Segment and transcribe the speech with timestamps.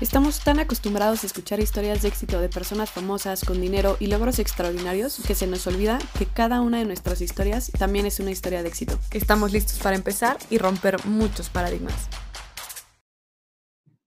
[0.00, 4.38] Estamos tan acostumbrados a escuchar historias de éxito de personas famosas con dinero y logros
[4.38, 8.62] extraordinarios que se nos olvida que cada una de nuestras historias también es una historia
[8.62, 8.98] de éxito.
[9.12, 12.08] Estamos listos para empezar y romper muchos paradigmas.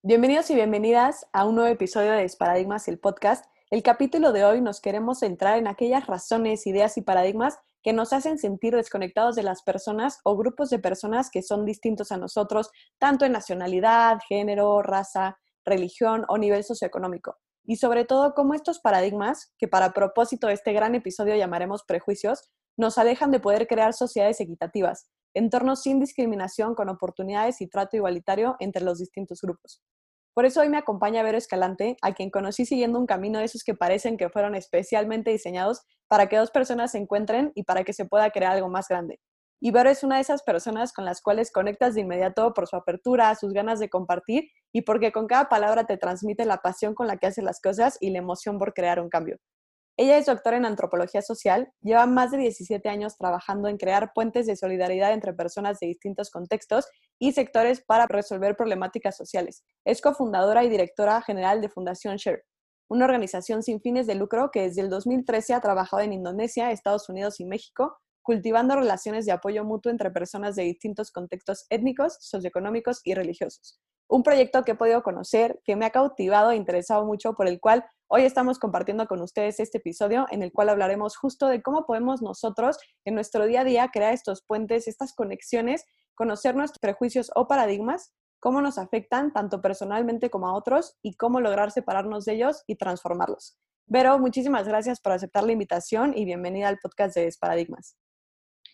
[0.02, 3.46] Bienvenidos y bienvenidas a un nuevo episodio de Paradigmas, el podcast.
[3.70, 8.14] El capítulo de hoy nos queremos centrar en aquellas razones, ideas y paradigmas que nos
[8.14, 12.72] hacen sentir desconectados de las personas o grupos de personas que son distintos a nosotros,
[12.98, 17.38] tanto en nacionalidad, género, raza, religión o nivel socioeconómico.
[17.66, 22.50] Y sobre todo, cómo estos paradigmas, que para propósito de este gran episodio llamaremos prejuicios,
[22.78, 28.56] nos alejan de poder crear sociedades equitativas, entornos sin discriminación, con oportunidades y trato igualitario
[28.60, 29.82] entre los distintos grupos.
[30.34, 33.64] Por eso hoy me acompaña Vero Escalante, a quien conocí siguiendo un camino de esos
[33.64, 37.94] que parecen que fueron especialmente diseñados para que dos personas se encuentren y para que
[37.94, 39.20] se pueda crear algo más grande.
[39.66, 42.76] Y Vero es una de esas personas con las cuales conectas de inmediato por su
[42.76, 47.08] apertura, sus ganas de compartir y porque con cada palabra te transmite la pasión con
[47.08, 49.38] la que hace las cosas y la emoción por crear un cambio.
[49.96, 54.48] Ella es doctora en antropología social, lleva más de 17 años trabajando en crear puentes
[54.48, 56.86] de solidaridad entre personas de distintos contextos
[57.18, 59.64] y sectores para resolver problemáticas sociales.
[59.86, 62.44] Es cofundadora y directora general de Fundación Share,
[62.90, 67.08] una organización sin fines de lucro que desde el 2013 ha trabajado en Indonesia, Estados
[67.08, 73.02] Unidos y México cultivando relaciones de apoyo mutuo entre personas de distintos contextos étnicos, socioeconómicos
[73.04, 73.80] y religiosos.
[74.08, 77.60] Un proyecto que he podido conocer, que me ha cautivado e interesado mucho, por el
[77.60, 81.86] cual hoy estamos compartiendo con ustedes este episodio en el cual hablaremos justo de cómo
[81.86, 87.32] podemos nosotros en nuestro día a día crear estos puentes, estas conexiones, conocer nuestros prejuicios
[87.36, 92.34] o paradigmas, cómo nos afectan tanto personalmente como a otros y cómo lograr separarnos de
[92.34, 93.58] ellos y transformarlos.
[93.86, 97.98] Vero, muchísimas gracias por aceptar la invitación y bienvenida al podcast de Paradigmas.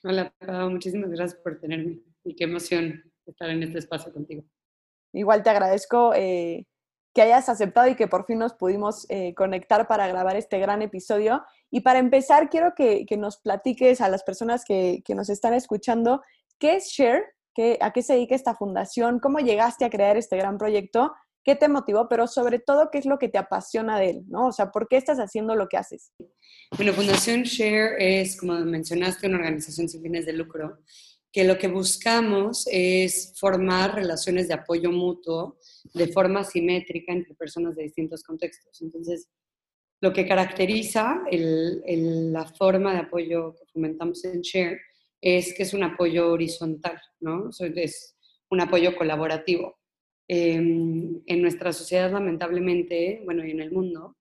[0.01, 0.33] Hola,
[0.69, 4.43] muchísimas gracias por tenerme y qué emoción estar en este espacio contigo.
[5.13, 6.65] Igual te agradezco eh,
[7.13, 10.81] que hayas aceptado y que por fin nos pudimos eh, conectar para grabar este gran
[10.81, 11.43] episodio.
[11.69, 16.21] Y para empezar, quiero que, nos platiques a las personas que, que, nos están escuchando,
[16.59, 17.23] ¿qué es Share?
[17.53, 19.19] ¿Qué, ¿A qué se dedica esta fundación?
[19.19, 21.13] ¿Cómo llegaste a crear este gran proyecto?
[21.49, 22.07] ¿Qué te motivó?
[22.07, 24.23] Pero sobre todo, ¿qué es lo que te apasiona de él?
[24.27, 24.49] ¿no?
[24.49, 26.11] O sea, ¿por qué estás haciendo lo que haces?
[26.77, 30.77] Bueno, Fundación Share es, como mencionaste, una organización sin fines de lucro,
[31.31, 35.57] que lo que buscamos es formar relaciones de apoyo mutuo
[35.95, 38.79] de forma simétrica entre personas de distintos contextos.
[38.83, 39.27] Entonces,
[40.01, 44.79] lo que caracteriza la forma de apoyo que fomentamos en Share
[45.19, 47.49] es que es un apoyo horizontal, ¿no?
[47.75, 48.15] Es
[48.51, 49.78] un apoyo colaborativo.
[50.31, 54.17] Em, en nuestra sociedad, lamentablemente, bueno, y en el mundo,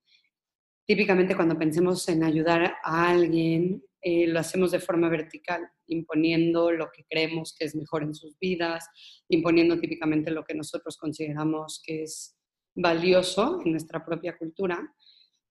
[0.86, 6.90] típicamente cuando pensemos en ayudar a alguien, eh, lo hacemos de forma vertical, imponiendo lo
[6.90, 8.86] que creemos que es mejor en sus vidas,
[9.28, 12.34] imponiendo típicamente lo que nosotros consideramos que es
[12.74, 14.94] valioso en nuestra propia cultura.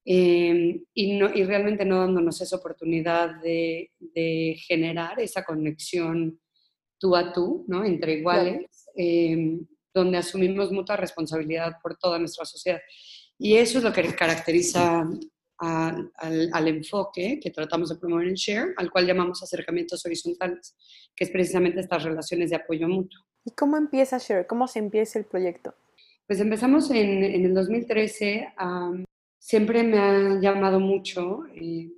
[0.04, 6.40] Em, y, no, y, realmente no dándonos esa oportunidad de, de, generar esa conexión
[6.98, 7.86] tú a tú, ¿no?
[7.86, 9.60] entre iguales, eh,
[9.98, 12.80] donde asumimos mutua responsabilidad por toda nuestra sociedad.
[13.38, 15.06] Y eso es lo que caracteriza
[15.60, 20.76] al, enfoque que tratamos de promover en Share, al cual llamamos acercamientos horizontales,
[21.16, 23.22] que es precisamente estas relaciones de apoyo mutuo.
[23.44, 24.46] ¿Y cómo empieza Share?
[24.48, 25.74] ¿Cómo se empieza el proyecto?
[26.28, 28.54] Pues empezamos en, en el 2013.
[29.40, 31.90] siempre me ha llamado mucho eh,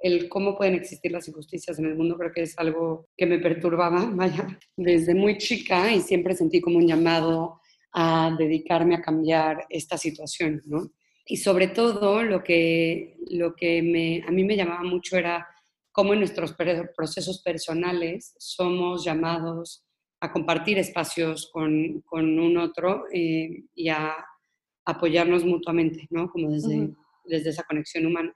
[0.00, 3.38] el cómo pueden existir las injusticias en el mundo, creo que es algo que me
[3.38, 7.60] perturbaba, vaya, desde muy chica y siempre sentí como un llamado
[7.92, 10.92] a dedicarme a cambiar esta situación, ¿no?
[11.26, 15.46] Y sobre todo lo que, lo que me, a mí me llamaba mucho era
[15.92, 16.54] cómo en nuestros
[16.96, 19.84] procesos personales somos llamados
[20.20, 24.14] a compartir espacios con, con un otro eh, y a
[24.86, 26.30] apoyarnos mutuamente, ¿no?
[26.30, 28.34] Como desde, desde esa conexión humana.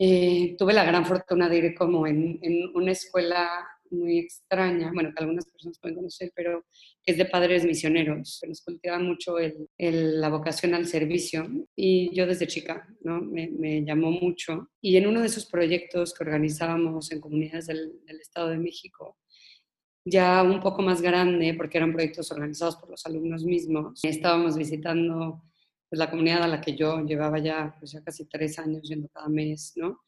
[0.00, 2.38] Eh, tuve la gran fortuna de ir como en,
[2.74, 3.48] una escuela
[3.90, 6.66] muy extraña, bueno, que algunas personas pueden conocer, pero
[7.02, 9.36] que es de padres misioneros, que nos cultivan mucho
[9.78, 11.48] la vocación al servicio.
[11.74, 13.20] Y yo desde chica, ¿no?
[13.22, 14.70] Me, llamó mucho.
[14.80, 19.16] Y en uno de esos proyectos que organizábamos en comunidades del, del Estado de México,
[20.04, 25.42] ya un poco más grande, porque eran proyectos organizados por los alumnos mismos, estábamos visitando
[25.88, 29.08] pues, la comunidad a la que yo llevaba ya, pues, ya casi tres años yendo
[29.08, 30.00] cada mes, ¿no?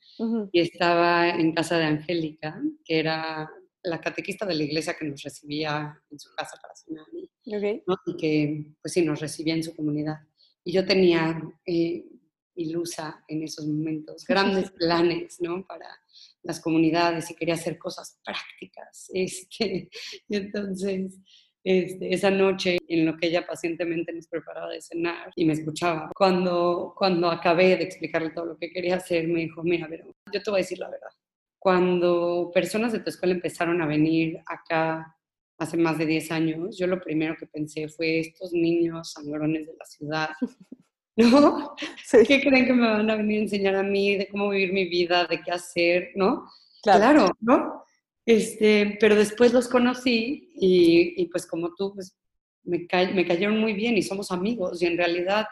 [0.52, 3.50] Y estaba en casa de Angélica, que era
[3.82, 7.30] la catequista de la iglesia que nos recibía en su casa para cenar y,
[8.06, 10.18] y que pues sí, nos recibía en su comunidad.
[10.62, 12.04] Y yo tenía eh,
[12.54, 15.66] ilusa en esos momentos, grandes planes ¿no?
[15.66, 15.88] para
[16.42, 19.10] las comunidades y quería hacer cosas prácticas.
[19.14, 19.90] Este,
[20.28, 21.18] y entonces,
[21.62, 26.10] este, esa noche, en lo que ella pacientemente nos preparaba de cenar y me escuchaba,
[26.14, 30.42] cuando, cuando acabé de explicarle todo lo que quería hacer, me dijo, mira, pero yo
[30.42, 31.10] te voy a decir la verdad.
[31.58, 35.14] Cuando personas de tu escuela empezaron a venir acá
[35.58, 39.74] hace más de 10 años, yo lo primero que pensé fue estos niños sangrones de
[39.78, 40.30] la ciudad,
[41.16, 41.74] ¿no?
[42.02, 44.72] Sí, ¿Qué creen que me van a venir a enseñar a mí de cómo vivir
[44.72, 46.46] mi vida, de qué hacer, ¿no?
[46.82, 47.00] claro.
[47.00, 47.84] Claro, ¿no?
[48.26, 52.16] Este, pero después los conocí y, y pues como tú, pues
[52.64, 55.46] me, me cayeron muy bien y somos amigos y en realidad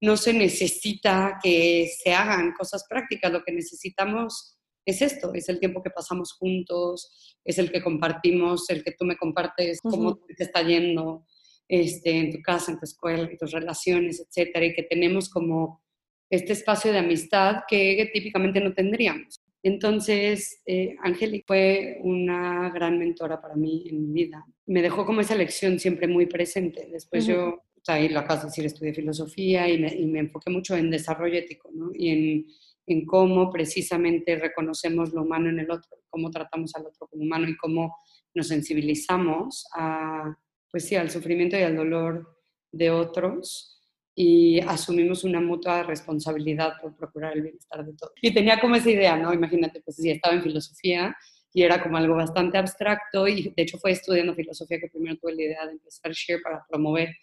[0.00, 5.60] no se necesita que se hagan cosas prácticas, lo que necesitamos es esto, es el
[5.60, 10.42] tiempo que pasamos juntos, es el que compartimos, el que tú me compartes cómo te
[10.42, 11.24] está yendo
[11.68, 15.82] este, en tu casa, en tu escuela, en tus relaciones, etcétera, y que tenemos como
[16.30, 19.41] este espacio de amistad que típicamente no tendríamos.
[19.62, 24.44] Entonces, eh, Angélica fue una gran mentora para mí en mi vida.
[24.66, 26.88] Me dejó como esa lección siempre muy presente.
[26.90, 27.32] Después Ujú.
[27.32, 30.50] yo, o sea, ahí lo acabas de decir, estudié filosofía y me, y me enfoqué
[30.50, 31.90] mucho en desarrollo ético, ¿no?
[31.94, 32.46] Y en,
[32.86, 37.48] en cómo precisamente reconocemos lo humano en el otro, cómo tratamos al otro como humano
[37.48, 37.96] y cómo
[38.34, 40.36] nos sensibilizamos a,
[40.70, 42.36] pues sí, al sufrimiento y al dolor
[42.72, 43.81] de otros
[44.14, 48.12] y asumimos una mutua responsabilidad por procurar el bienestar de todos.
[48.20, 49.32] Y tenía como esa idea, ¿no?
[49.32, 51.16] Imagínate, pues sí, estaba en filosofía
[51.54, 55.34] y era como algo bastante abstracto y de hecho fue estudiando filosofía que primero tuve
[55.34, 57.14] la idea de empezar Share para promover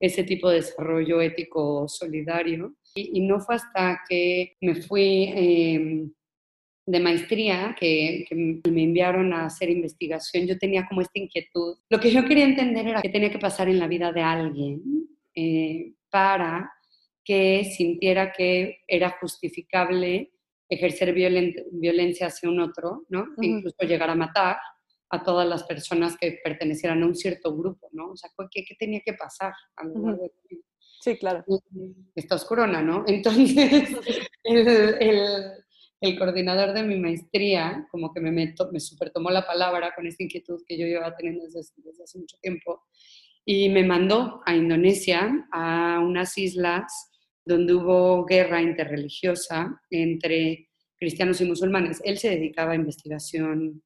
[0.00, 2.76] ese tipo de desarrollo ético solidario.
[2.94, 6.08] Y, y no fue hasta que me fui eh,
[6.86, 11.76] de maestría que, que me enviaron a hacer investigación, yo tenía como esta inquietud.
[11.90, 14.82] Lo que yo quería entender era qué tenía que pasar en la vida de alguien
[15.34, 16.72] eh, para
[17.24, 20.32] que sintiera que era justificable
[20.68, 23.22] ejercer violen- violencia hacia un otro, ¿no?
[23.22, 23.42] Ujú.
[23.42, 24.56] Incluso llegar a matar
[25.10, 28.10] a todas las personas que pertenecieran a un cierto grupo, ¿no?
[28.12, 30.58] O sea, ¿qué, qué tenía que pasar a lo largo de?
[31.00, 31.44] Sí, claro.
[32.14, 33.04] Está oscurona, ¿no?
[33.06, 33.56] Entonces,
[34.44, 35.52] el, el-
[36.00, 40.06] el coordinador de mi maestría, como que me, meto, me super tomó la palabra con
[40.06, 42.84] esta inquietud que yo llevaba teniendo desde, desde hace mucho tiempo,
[43.50, 46.84] y me mandó a Indonesia, a unas islas
[47.46, 50.68] donde hubo guerra interreligiosa entre
[50.98, 52.02] cristianos y musulmanes.
[52.04, 53.82] Él se dedicaba a investigación,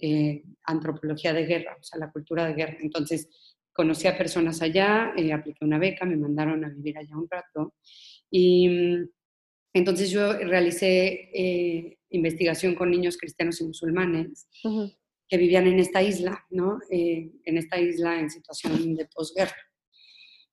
[0.00, 2.78] eh, antropología de guerra, o sea, la cultura de guerra.
[2.80, 3.28] Entonces,
[3.72, 7.74] conocí a personas allá, eh, apliqué una beca, me mandaron a vivir allá un rato.
[8.28, 9.08] Y mm,
[9.74, 14.90] entonces yo realicé eh, investigación con niños cristianos y musulmanes Ujú.
[15.28, 16.78] Que vivían en esta isla, ¿no?
[16.90, 19.56] Eh, en esta isla en situación de posguerra.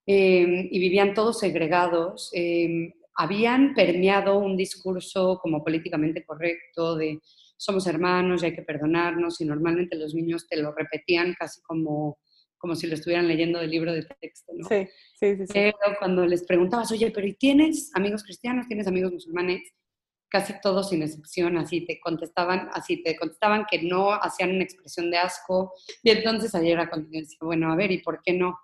[0.05, 2.31] Eh, y vivían todos segregados.
[2.33, 7.19] eh, habían permeado un discurso como políticamente correcto de
[7.57, 12.17] somos hermanos y hay que perdonarnos y normalmente los niños te lo repetían casi como,
[12.57, 14.67] como si lo estuvieran leyendo del libro de texto, ¿no?
[14.67, 14.87] Sí,
[15.19, 15.45] sí, sí.
[15.45, 15.53] sí.
[15.53, 18.67] Pero cuando les preguntabas, oye, pero ¿y tienes amigos cristianos?
[18.67, 19.61] ¿Tienes amigos musulmanes?
[20.33, 25.11] Casi todos sin excepción, así te contestaban, así te contestaban que no, hacían una expresión
[25.11, 25.73] de asco.
[26.01, 28.57] Y entonces ayer era cuando decía, bueno, a ver, ¿y por qué no?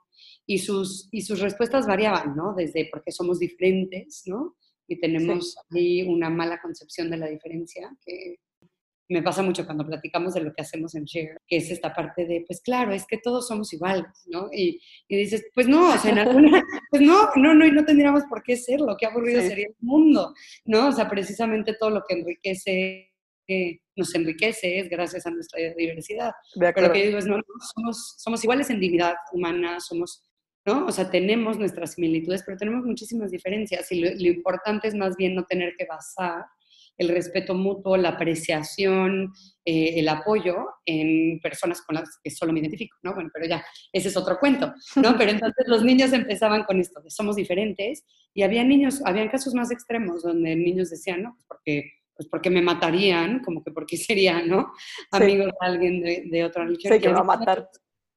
[0.48, 2.56] Y sus, y sus respuestas variaban, ¿no?
[2.56, 4.56] Desde porque somos diferentes, ¿no?
[4.88, 8.38] Y tenemos ahí una mala concepción de la diferencia, que
[9.10, 12.26] me pasa mucho cuando platicamos de lo que hacemos en Share, que es esta parte
[12.26, 14.50] de, pues claro, es que todos somos iguales, ¿no?
[14.54, 17.84] Y, y dices, pues no, o sea, en alguna, pues no, no, no, y no
[17.84, 19.48] tendríamos por qué serlo, qué aburrido Sí.
[19.48, 20.34] sería el mundo,
[20.66, 20.90] ¿no?
[20.90, 23.12] O sea, precisamente todo lo que enriquece,
[23.48, 26.32] eh, nos enriquece es gracias a nuestra diversidad.
[26.60, 27.44] Pero lo que digo es, no, no,
[27.76, 30.24] somos, somos iguales en dignidad humana, somos,
[30.68, 30.86] ¿no?
[30.86, 35.18] O sea, tenemos nuestras similitudes, pero tenemos muchísimas diferencias y lo, lo importante es más
[35.18, 36.46] bien no tener que basar
[37.00, 39.32] el respeto mutuo, la apreciación,
[39.66, 43.14] eh, el apoyo en personas con las que solo me identifico, ¿no?
[43.16, 45.18] Bueno, pero ya, ese es otro cuento, ¿no?
[45.18, 48.04] Pero entonces los niños empezaban con esto de somos diferentes
[48.34, 52.50] y había niños, habían casos más extremos donde niños decían, no, pues porque, pues porque
[52.50, 54.74] me matarían, como que porque sería, ¿no?
[54.78, 55.06] Sí.
[55.12, 56.94] Amigos de alguien de, de otra religión.
[56.94, 57.70] Sí, que va a matar.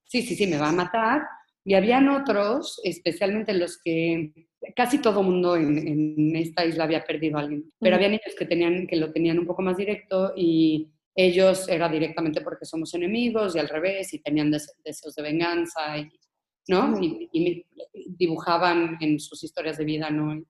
[0.05, 1.23] Sí, sí, sí, me va a matar.
[1.65, 4.33] Y habían otros, especialmente los que
[4.75, 8.05] casi todo mundo en, en esta isla había perdido a alguien, pero Ujú.
[8.05, 12.41] había niños que, tenían, que lo tenían un poco más directo y ellos era directamente
[12.41, 16.11] porque somos enemigos y al revés y tenían des- deseos de venganza y,
[16.69, 16.93] ¿no?
[16.95, 17.05] Ujú.
[17.05, 17.67] y, y
[18.17, 20.43] dibujaban en sus historias de vida, ¿no?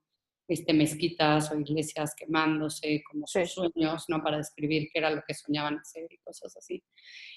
[0.48, 3.54] este, mezquitas o iglesias quemándose como sus Sí.
[3.54, 4.22] sueños, ¿no?
[4.22, 6.82] Para describir qué era lo que soñaban hacer y cosas así.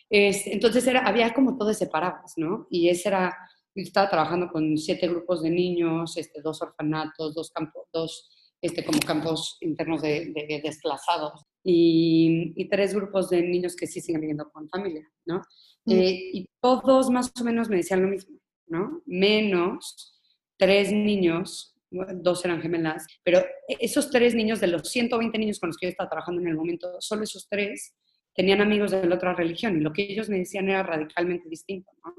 [0.10, 2.68] Este, entonces era, había como todo ese paraguas, ¿no?
[2.70, 3.34] Y ese era,
[3.76, 8.30] estaba trabajando con siete grupos de niños, este, dos orfanatos, dos campos, dos
[8.62, 14.02] este, como campos internos de, de desplazados y, y tres grupos de niños que sí
[14.02, 15.42] siguen viviendo con familia, ¿no?
[15.88, 19.04] Eh, y todos más o menos me decían lo mismo, ¿no?
[19.06, 20.20] Menos
[20.58, 25.78] tres niños, dos eran gemelas, pero esos tres niños, de los 120 niños con los
[25.78, 27.94] que yo estaba trabajando en el momento, solo esos tres
[28.36, 31.92] tenían amigos de la otra religión y lo que ellos me decían era radicalmente distinto,
[32.04, 32.14] ¿no?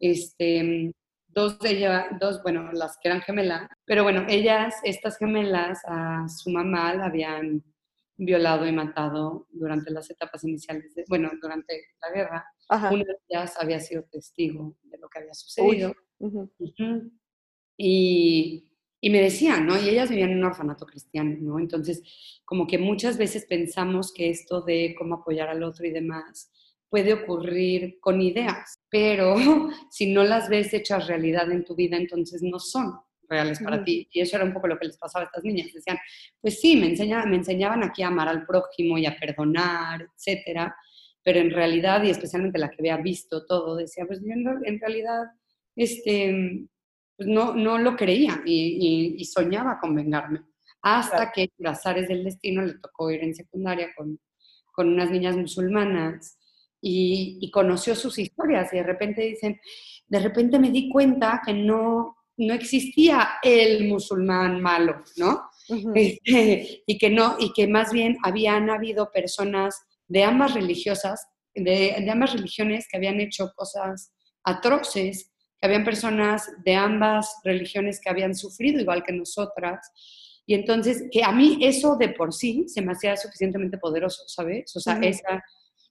[0.00, 0.92] Este,
[1.28, 6.26] dos de ellas, dos, bueno, las que eran gemelas, pero bueno, ellas, estas gemelas, a
[6.28, 7.62] su mamá la habían
[8.16, 12.46] violado y matado durante las etapas iniciales, de- bueno, durante la guerra.
[12.68, 12.90] Ajá.
[12.90, 15.94] Una de ellas había sido testigo de lo que había sucedido.
[17.76, 18.67] Y,
[19.00, 19.80] y me decían, ¿no?
[19.80, 21.58] Y ellas vivían en un orfanato cristiano, ¿no?
[21.58, 22.02] Entonces,
[22.44, 26.50] como que muchas veces pensamos que esto de cómo apoyar al otro y demás
[26.88, 29.36] puede ocurrir con ideas, pero
[29.90, 32.92] si no las ves hechas realidad en tu vida, entonces no son
[33.28, 33.84] reales para Ujú.
[33.84, 34.08] ti.
[34.10, 35.70] Y eso era un poco lo que les pasaba a estas niñas.
[35.72, 35.98] Decían,
[36.40, 40.74] pues sí, me, enseña- me enseñaban aquí a amar al prójimo y a perdonar, etcétera,
[41.22, 44.80] pero en realidad, y especialmente la que había visto todo, decía, pues yo en, en
[44.80, 45.24] realidad,
[45.76, 46.66] este,
[47.18, 50.42] no, no lo creía y, y- y soñaba con vengarme.
[50.82, 54.18] Hasta que por azares del destino le tocó ir en secundaria con,
[54.72, 56.38] con unas niñas musulmanas
[56.80, 59.60] y, y conoció sus historias y de repente dicen,
[60.06, 65.42] de repente me di cuenta que no, no existía el musulmán malo, ¿no?
[65.94, 71.96] Este, y que no, y que más bien habían habido personas de ambas religiosas, de,
[72.00, 75.27] de ambas religiones que habían hecho cosas atroces,
[75.60, 79.90] que habían personas de ambas religiones que habían sufrido igual que nosotras.
[80.46, 84.74] Y entonces, que a mí eso de por sí se me hacía suficientemente poderoso, ¿sabes?
[84.76, 85.04] O sea, Ujú.
[85.04, 85.44] esa,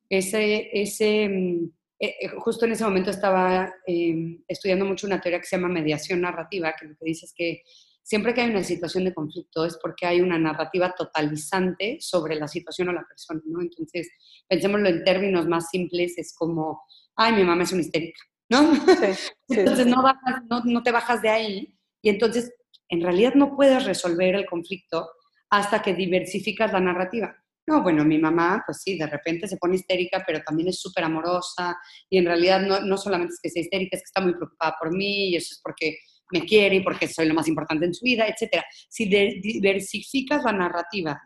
[0.10, 5.40] ese, ese, mm, eh, eh, justo en ese momento estaba eh, estudiando mucho una teoría
[5.40, 7.62] que se llama mediación narrativa, que lo que dice es que
[8.04, 12.48] siempre que hay una situación de conflicto es porque hay una narrativa totalizante sobre la
[12.48, 13.62] situación o la persona, ¿no?
[13.62, 14.10] Entonces,
[14.48, 16.82] pensémoslo en términos más simples, es como,
[17.16, 18.76] ay, mi mamá es una histérica, ¿no?
[18.76, 19.92] Sí, sí, Entonces sí.
[19.92, 22.52] no, bajas- no, no te bajas de ahí y entonces
[22.90, 25.10] en realidad no puedes resolver el conflicto
[25.50, 27.36] hasta que diversificas la narrativa.
[27.70, 31.04] No, bueno, mi mamá, pues sí, de repente se pone histérica, pero también es súper
[31.04, 31.76] amorosa
[32.10, 34.76] y en realidad no, no solamente es que sea histérica, es que está muy preocupada
[34.80, 35.98] por mí y eso es porque
[36.32, 38.64] me quiere y porque soy lo más importante en su vida, etc.
[38.90, 41.22] Si de- diversificas la narrativa,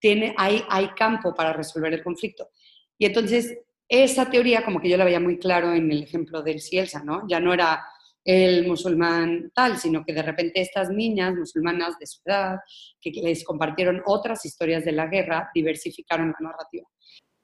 [0.00, 2.48] tiene, hay, hay campo para resolver el conflicto.
[2.98, 3.56] Y entonces,
[3.90, 7.26] esa teoría, como que yo la veía muy claro en el ejemplo del Cielsa, ¿no?
[7.28, 7.84] Ya no era
[8.24, 12.60] el musulmán tal, sino que de repente estas niñas musulmanas de su edad,
[13.00, 16.86] que les compartieron otras historias de la guerra, diversificaron la narrativa.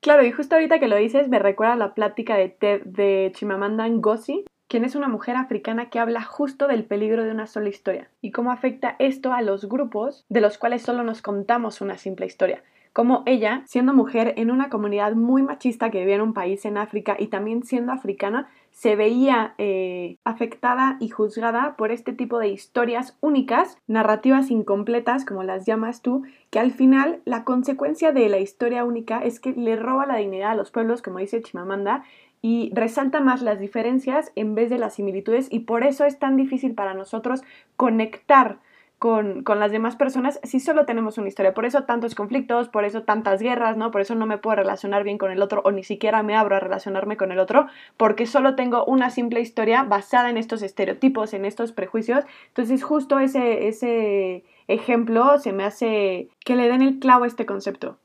[0.00, 3.88] Claro, y justo ahorita que lo dices, me recuerda la plática de, TED de Chimamanda
[3.88, 8.08] Ngozi, quien es una mujer africana que habla justo del peligro de una sola historia
[8.20, 12.26] y cómo afecta esto a los grupos de los cuales solo nos contamos una simple
[12.26, 12.62] historia.
[12.96, 16.78] Como ella, siendo mujer en una comunidad muy machista que vivía en un país en
[16.78, 22.48] África y también siendo africana, se veía eh, afectada y juzgada por este tipo de
[22.48, 28.38] historias únicas, narrativas incompletas, como las llamas tú, que al final la consecuencia de la
[28.38, 32.02] historia única es que le roba la dignidad a los pueblos, como dice Chimamanda,
[32.40, 36.38] y resalta más las diferencias en vez de las similitudes y por eso es tan
[36.38, 37.42] difícil para nosotros
[37.76, 38.58] conectar
[38.98, 41.54] con, con, las demás personas si solo tenemos una historia.
[41.54, 43.90] Por eso tantos conflictos, por eso tantas guerras, ¿no?
[43.90, 46.56] Por eso no me puedo relacionar bien con el otro o ni siquiera me abro
[46.56, 51.34] a relacionarme con el otro, porque solo tengo una simple historia basada en estos estereotipos,
[51.34, 52.24] en estos prejuicios.
[52.48, 57.46] Entonces justo ese, ese ejemplo se me hace que le den el clavo a este
[57.46, 57.98] concepto.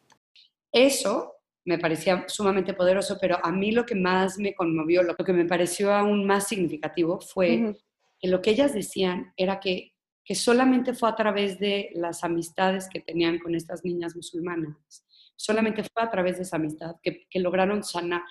[0.72, 5.34] Eso me parecía sumamente poderoso, pero a mí lo que más me conmovió, lo que
[5.34, 7.78] me pareció aún más significativo fue uh -huh.
[8.20, 9.91] que lo que ellas decían era que,
[10.36, 16.04] solamente fue a través de las amistades que tenían con estas niñas musulmanas, solamente fue
[16.04, 18.24] a través de esa amistad que, lograron sanar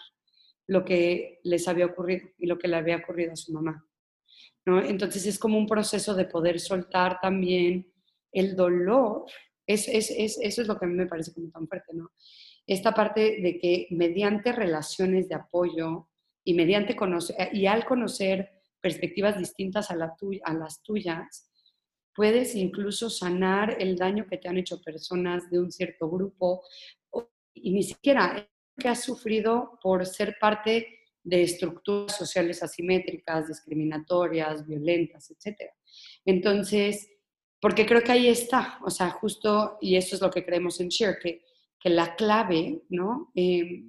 [0.66, 3.84] lo que les había ocurrido y lo que le había ocurrido a su mamá.
[4.64, 4.80] ¿no?
[4.80, 7.92] Entonces es como un proceso de poder soltar también
[8.30, 9.24] el dolor.
[9.66, 12.10] Es, es, es, eso es lo que a mí me parece como tan fuerte, ¿no?
[12.66, 16.08] Esta parte de que mediante relaciones de apoyo
[16.44, 21.49] y, mediante conocer, y al conocer perspectivas distintas a, la tuya, a las tuyas,
[22.14, 26.62] puedes incluso sanar el daño que te han hecho personas de un cierto grupo
[27.54, 35.30] y ni siquiera que has sufrido por ser parte de estructuras sociales asimétricas, discriminatorias, violentas,
[35.30, 35.70] etc.
[36.24, 37.10] Entonces,
[37.60, 40.88] porque creo que ahí está, o sea, justo, y eso es lo que creemos en
[40.88, 41.44] Share, que,
[41.78, 43.30] que la clave, ¿no?
[43.34, 43.84] Eh,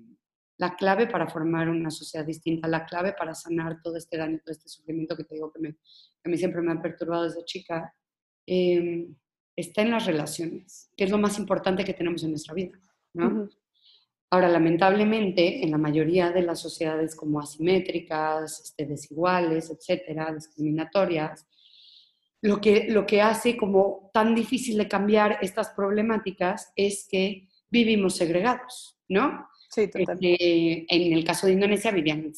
[0.57, 4.51] la clave para formar una sociedad distinta, la clave para sanar todo este daño, todo
[4.51, 5.69] este sufrimiento que te digo que, me,
[6.23, 7.95] a mí siempre me han perturbado desde chica,
[8.47, 9.07] eh,
[9.55, 12.79] está en las relaciones, que es lo más importante que tenemos en nuestra vida,
[13.13, 13.49] ¿no?
[14.33, 21.45] Ahora, lamentablemente, en la mayoría de las sociedades como asimétricas, este, desiguales, etcétera, discriminatorias,
[22.41, 28.15] lo que, lo que hace como tan difícil de cambiar estas problemáticas es que vivimos
[28.15, 29.47] segregados, ¿no?
[29.73, 30.33] Sí, totalmente.
[30.33, 32.31] Este, en el caso de Indonesia vivían,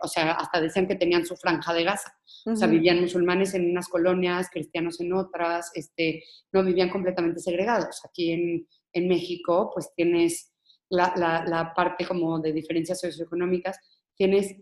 [0.00, 2.12] o sea, hasta decían que tenían su franja de Gaza.
[2.44, 8.00] O sea, vivían musulmanes en unas colonias, cristianos en otras, este, no vivían completamente segregados.
[8.04, 10.52] Aquí en, en México, pues tienes
[10.90, 13.78] la, la, la, parte como de diferencias socioeconómicas,
[14.16, 14.56] tienes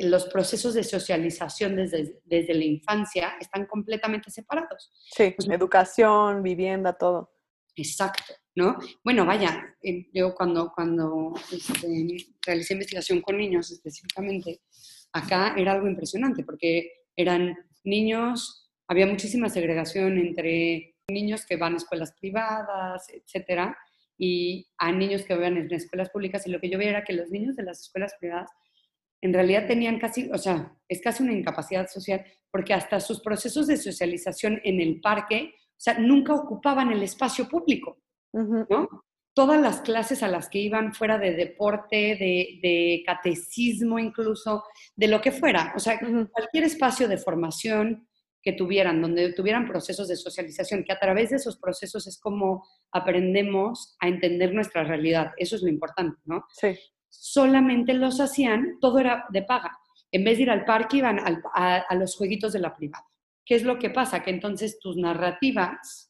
[0.00, 4.92] los procesos de socialización desde, desde la infancia están completamente separados.
[5.10, 7.32] Sí, pues, educación, vivienda, todo.
[7.74, 8.76] Exacto, ¿no?
[9.04, 14.62] Bueno, vaya, eh, yo cuando, cuando este, realicé investigación con niños específicamente,
[15.12, 21.76] acá era algo impresionante porque eran niños, había muchísima segregación entre niños que van a
[21.76, 23.78] escuelas privadas, etcétera,
[24.18, 27.12] y a niños que van en escuelas públicas, y lo que yo veía era que
[27.12, 28.50] los niños de las escuelas privadas
[29.20, 33.68] en realidad tenían casi, o sea, es casi una incapacidad social, porque hasta sus procesos
[33.68, 37.98] de socialización en el parque, o sea, nunca ocupaban el espacio público,
[38.32, 38.88] ¿no?
[39.34, 44.64] Todas las clases a las que iban fuera de deporte, de, catecismo incluso,
[44.96, 48.08] de lo que fuera, o sea, cualquier espacio de formación
[48.42, 52.66] que tuvieran, donde tuvieran procesos de socialización, que a través de esos procesos es como
[52.92, 55.32] aprendemos a entender nuestra realidad.
[55.36, 56.44] Eso es lo importante, ¿no?
[56.50, 56.76] Sí
[57.10, 59.78] solamente los hacían, todo era de paga.
[60.10, 63.04] En vez de ir al parque, iban a, los jueguitos de la privada.
[63.44, 64.22] ¿Qué es lo que pasa?
[64.22, 66.07] Que entonces tus narrativas,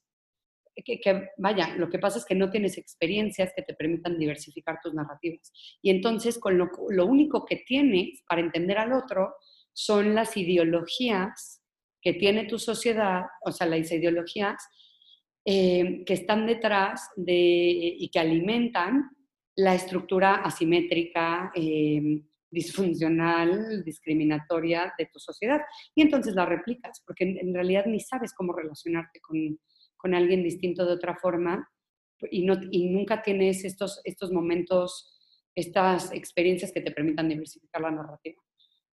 [0.85, 4.95] que, vaya, lo que pasa es que no tienes experiencias que te permitan diversificar tus
[4.95, 5.53] narrativas.
[5.83, 9.35] Y entonces con lo, único que tienes para entender al otro
[9.73, 11.63] son las ideologías
[12.01, 14.57] que tiene tu sociedad, o sea, las ideologías
[15.45, 19.11] eh, que están detrás de, y que alimentan
[19.57, 25.61] la estructura asimétrica, eh, disfuncional, discriminatoria de tu sociedad.
[25.95, 29.59] Y entonces la replicas, porque en, realidad ni sabes cómo relacionarte con,
[29.99, 31.69] con, alguien distinto de otra forma
[32.31, 35.19] y, no, y nunca tienes estos, estos momentos,
[35.55, 38.43] estas experiencias que te permitan diversificar la narrativa.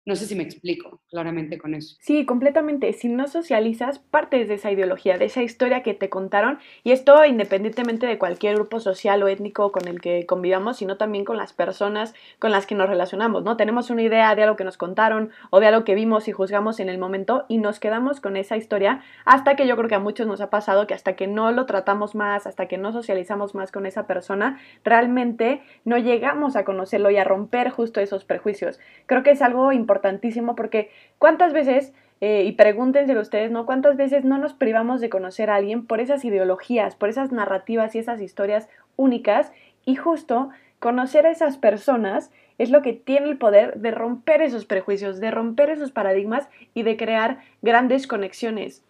[0.08, 1.96] No sé si me explico claramente con eso.
[2.00, 2.94] Sí, completamente.
[2.94, 7.26] Si no socializas, partes de esa ideología, de esa historia que te contaron, y esto
[7.26, 11.54] independientemente de cualquier grupo social o étnico con el que convivamos, sino también con las
[11.54, 13.58] personas con las que nos relacionamos, ¿no?
[13.58, 16.80] Tenemos una idea de algo que nos contaron o de algo que vimos y juzgamos
[16.80, 20.00] en el momento y nos quedamos con esa historia hasta que yo creo que a
[20.00, 23.56] muchos nos ha pasado que hasta que no lo tratamos más, hasta que no socializamos
[23.56, 28.80] más con esa persona, realmente no llegamos a conocerlo y a romper justo esos prejuicios.
[29.08, 33.66] Creo que es algo importante importantísimo porque cuántas veces, eh, y pregúntenselo ustedes, ¿no?
[33.66, 37.96] ¿Cuántas veces no nos privamos de conocer a alguien por esas ideologías, por esas narrativas
[37.96, 39.52] y esas historias únicas?
[39.86, 44.66] Y justo conocer a esas personas es lo que tiene el poder de romper esos
[44.66, 48.84] prejuicios, de romper esos paradigmas y de crear grandes conexiones.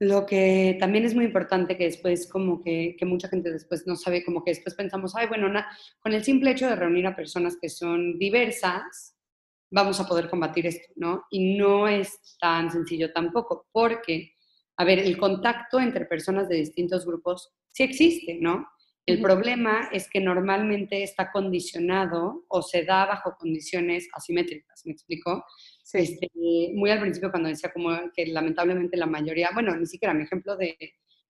[0.00, 3.94] Lo que también es muy importante que después como que, que mucha gente después no
[3.94, 5.48] sabe, como que después pensamos, ay, bueno,
[6.00, 9.11] con el simple hecho de reunir a personas que son diversas,
[9.72, 11.24] vamos a poder combatir esto, ¿no?
[11.30, 14.32] Y no es tan sencillo tampoco, porque,
[14.76, 18.66] a ver, el contacto entre personas de distintos grupos sí existe, ¿no?
[19.04, 25.44] El problema es que normalmente está condicionado o se da bajo condiciones asimétricas, ¿me explico?
[25.92, 26.28] Este,
[26.72, 30.56] muy al principio cuando decía como que lamentablemente la mayoría, bueno, ni siquiera mi ejemplo
[30.56, 30.76] de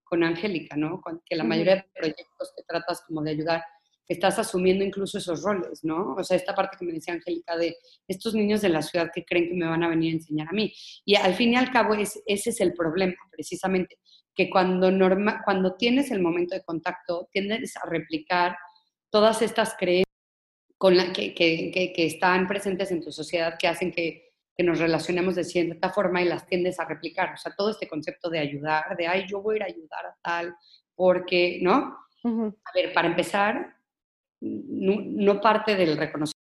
[0.04, 1.01] con Angélica, ¿no?
[1.25, 3.63] Que la mayoría de proyectos que tratas como de ayudar
[4.08, 6.16] estás asumiendo incluso esos roles, ¿no?
[6.16, 9.24] O sea, esta parte que me decía Angélica de estos niños de la ciudad que
[9.24, 10.74] creen que me van a venir a enseñar a mí.
[11.06, 14.00] Y al fin y al cabo es, ese es el problema, precisamente,
[14.36, 18.56] que cuando, norma, cuando tienes el momento de contacto, tiendes a replicar
[19.10, 20.06] todas estas creencias
[20.78, 25.34] con la, que, que, que, están presentes en tu sociedad que hacen que, nos relacionemos
[25.34, 27.34] de cierta forma y las tiendes a replicar.
[27.34, 30.06] O sea, todo este concepto de ayudar, de, ay, yo voy a ir a ayudar
[30.06, 30.56] a tal,
[30.94, 31.98] porque, ¿no?
[32.24, 33.76] A ver, para empezar,
[34.41, 36.41] no, parte del reconocimiento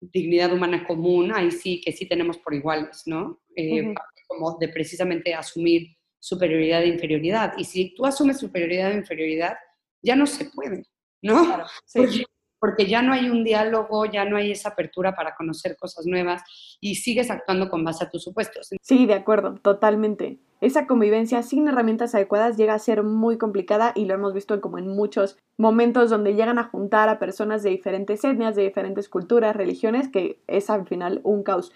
[0.00, 3.40] dignidad humana común, ahí sí que sí tenemos por iguales, ¿no?
[3.54, 3.94] Eh,
[4.28, 7.54] como de precisamente asumir superioridad e inferioridad.
[7.56, 9.56] Y si tú asumes superioridad e inferioridad,
[10.02, 10.84] ya no se puede,
[11.22, 11.64] ¿no?
[12.58, 16.42] porque, ya no hay un diálogo, ya no hay esa apertura para conocer cosas nuevas
[16.80, 18.70] y sigues actuando con base a tus supuestos.
[18.80, 20.40] Sí, de acuerdo, totalmente.
[20.60, 24.78] Esa convivencia sin herramientas adecuadas llega a ser muy complicada y lo hemos visto como
[24.78, 29.54] en muchos momentos donde llegan a juntar a personas de diferentes etnias, de diferentes culturas,
[29.54, 31.72] religiones, que es al final un caos.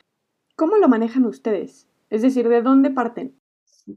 [0.56, 1.88] ¿Cómo lo manejan ustedes?
[2.08, 3.38] Es decir, ¿de dónde parten?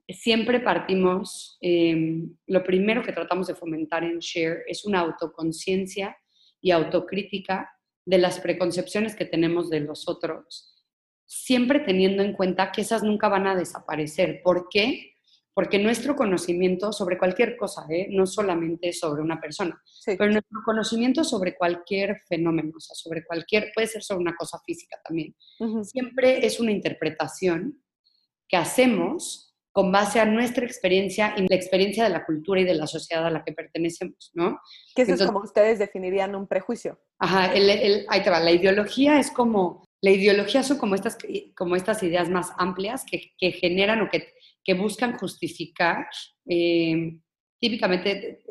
[0.10, 6.18] Siempre partimos, eh, lo primero que tratamos de fomentar en Share es una autoconciencia
[6.62, 7.70] y autocrítica
[8.06, 10.73] de las preconcepciones que tenemos de los otros
[11.26, 14.42] siempre teniendo en cuenta que esas nunca van a desaparecer.
[14.44, 15.14] ¿Por qué?
[15.54, 18.08] Porque nuestro conocimiento sobre cualquier cosa, ¿eh?
[18.10, 23.72] no solamente sobre una persona, pero nuestro conocimiento sobre cualquier fenómeno, o sea, sobre cualquier,
[23.74, 25.36] puede ser sobre una cosa física también,
[25.84, 27.84] siempre es una interpretación
[28.48, 32.76] que hacemos con base a nuestra experiencia y la experiencia de la cultura y de
[32.76, 34.60] la sociedad a la que pertenecemos, ¿no?
[34.96, 37.00] Que eso es como ustedes definirían un prejuicio.
[37.18, 41.18] Ajá, ahí te va, la ideología es como la ideología son como estas,
[41.56, 46.06] como estas ideas más amplias que, que generan o que, que buscan justificar,
[46.46, 47.20] eh,
[47.58, 48.44] típicamente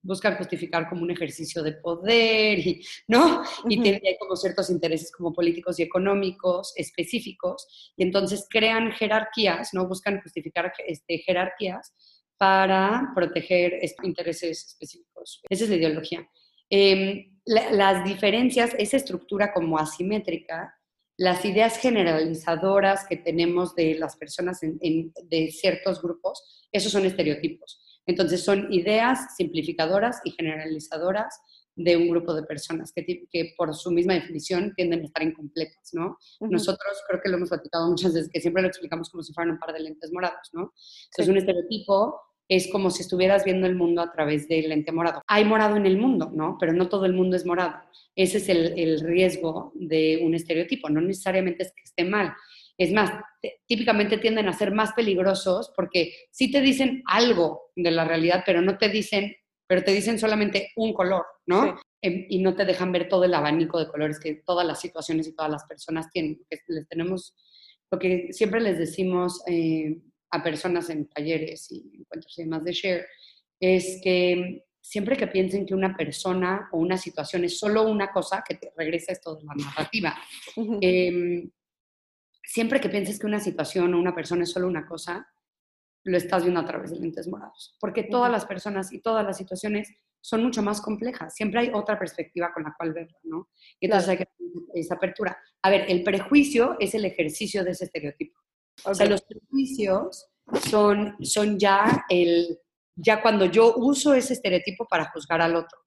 [0.00, 3.42] buscan justificar como un ejercicio de poder, y, ¿no?
[3.68, 9.86] Y tienen como ciertos intereses como políticos y económicos específicos, y entonces crean jerarquías, ¿no?
[9.86, 11.92] Buscan justificar este, jerarquías
[12.38, 15.42] para proteger intereses específicos.
[15.50, 16.26] Esa es la ideología.
[16.70, 20.75] Em, las diferencias, esa estructura como asimétrica,
[21.18, 27.82] las ideas generalizadoras que tenemos de las personas de ciertos grupos, esos son estereotipos.
[28.06, 31.40] Entonces son ideas simplificadoras y generalizadoras
[31.74, 35.90] de un grupo de personas que, que por su misma definición tienden a estar incompletas,
[35.92, 36.16] ¿no?
[36.40, 39.54] Nosotros creo que lo hemos platicado muchas veces, que siempre lo explicamos como si fueran
[39.54, 40.72] un par de lentes morados, ¿no?
[41.10, 45.22] Entonces un estereotipo es como si estuvieras viendo el mundo a través del lente morado.
[45.26, 46.56] Hay morado en el mundo, ¿no?
[46.60, 47.74] Pero no todo el mundo es morado.
[48.14, 50.88] Ese es el, riesgo de un estereotipo.
[50.88, 52.34] No necesariamente es que esté mal.
[52.78, 53.10] Es más,
[53.66, 58.60] típicamente tienden a ser más peligrosos porque sí te dicen algo de la realidad, pero
[58.60, 59.34] no te dicen,
[59.66, 61.78] pero te dicen solamente un color, ¿no?
[62.02, 65.26] Em, y no te dejan ver todo el abanico de colores que todas las situaciones
[65.26, 66.40] y todas las personas tienen.
[66.68, 67.34] les tenemos,
[67.90, 69.98] lo que siempre les decimos eh,
[70.30, 73.06] a personas en talleres y encuentros y demás de share,
[73.60, 78.44] es que siempre que piensen que una persona o una situación es solo una cosa,
[78.46, 80.16] que te regresa esto de la narrativa,
[80.80, 81.50] em,
[82.44, 85.26] siempre que pienses que una situación o una persona es solo una cosa,
[86.04, 89.36] lo estás viendo a través de lentes morados, porque todas las personas y todas las
[89.36, 93.48] situaciones son mucho más complejas, siempre hay otra perspectiva con la cual verlo, ¿no?
[93.80, 95.36] Y entonces hay que tener esa apertura.
[95.62, 98.38] A ver, el prejuicio es el ejercicio de ese estereotipo.
[98.84, 100.26] O sea, los prejuicios
[100.68, 102.58] son, son ya, el,
[102.94, 105.78] ya cuando yo uso ese estereotipo para juzgar al otro.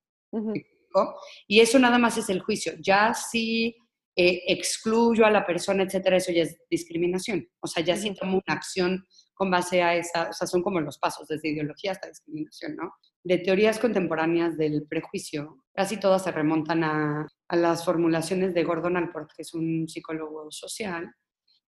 [1.48, 2.74] Y eso nada más es el juicio.
[2.80, 3.76] Ya si
[4.16, 7.48] eh, excluyo a la persona, etcétera, eso ya es discriminación.
[7.62, 10.82] O sea, ya si tomo una acción con base a esa, o sea, son como
[10.82, 12.94] los pasos, desde ideología hasta discriminación, ¿no?
[13.24, 18.98] De teorías contemporáneas del prejuicio, casi todas se remontan a, a las formulaciones de Gordon
[18.98, 21.14] Alport, que es un psicólogo social,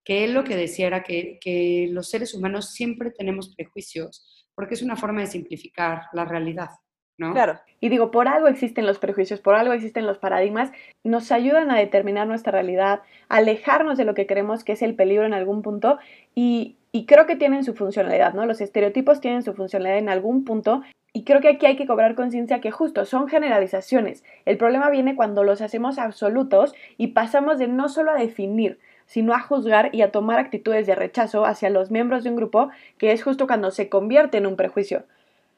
[0.04, 4.74] que él lo que decía era que, que, los seres humanos siempre tenemos prejuicios, porque
[4.74, 6.70] es una forma de simplificar la realidad.
[7.18, 7.34] ¿no?
[7.34, 10.72] Claro, y digo, por algo existen los prejuicios, por algo existen los paradigmas,
[11.04, 15.26] nos ayudan a determinar nuestra realidad, alejarnos de lo que creemos que es el peligro
[15.26, 16.00] en algún punto
[16.34, 18.48] y, y creo que tienen su funcionalidad, ¿no?
[18.48, 20.82] Los estereotipos tienen su funcionalidad en algún punto
[21.14, 24.24] y creo que aquí hay que cobrar conciencia que justo son generalizaciones.
[24.46, 28.80] El problema viene cuando los hacemos absolutos y pasamos de no solo a definir,
[29.12, 32.70] sino a juzgar y a tomar actitudes de rechazo hacia los miembros de un grupo,
[32.98, 35.04] que es justo cuando se convierte en un prejuicio.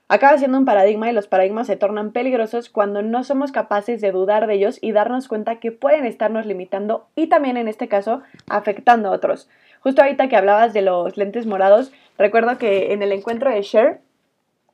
[0.08, 4.12] Acaba siendo un paradigma y los paradigmas se tornan peligrosos cuando no somos capaces de
[4.12, 8.24] dudar de ellos y darnos cuenta que pueden estarnos limitando y también en este caso
[8.50, 9.48] afectando a otros.
[9.82, 14.00] Justo ahorita que hablabas de los lentes morados, recuerdo que en el encuentro de Share,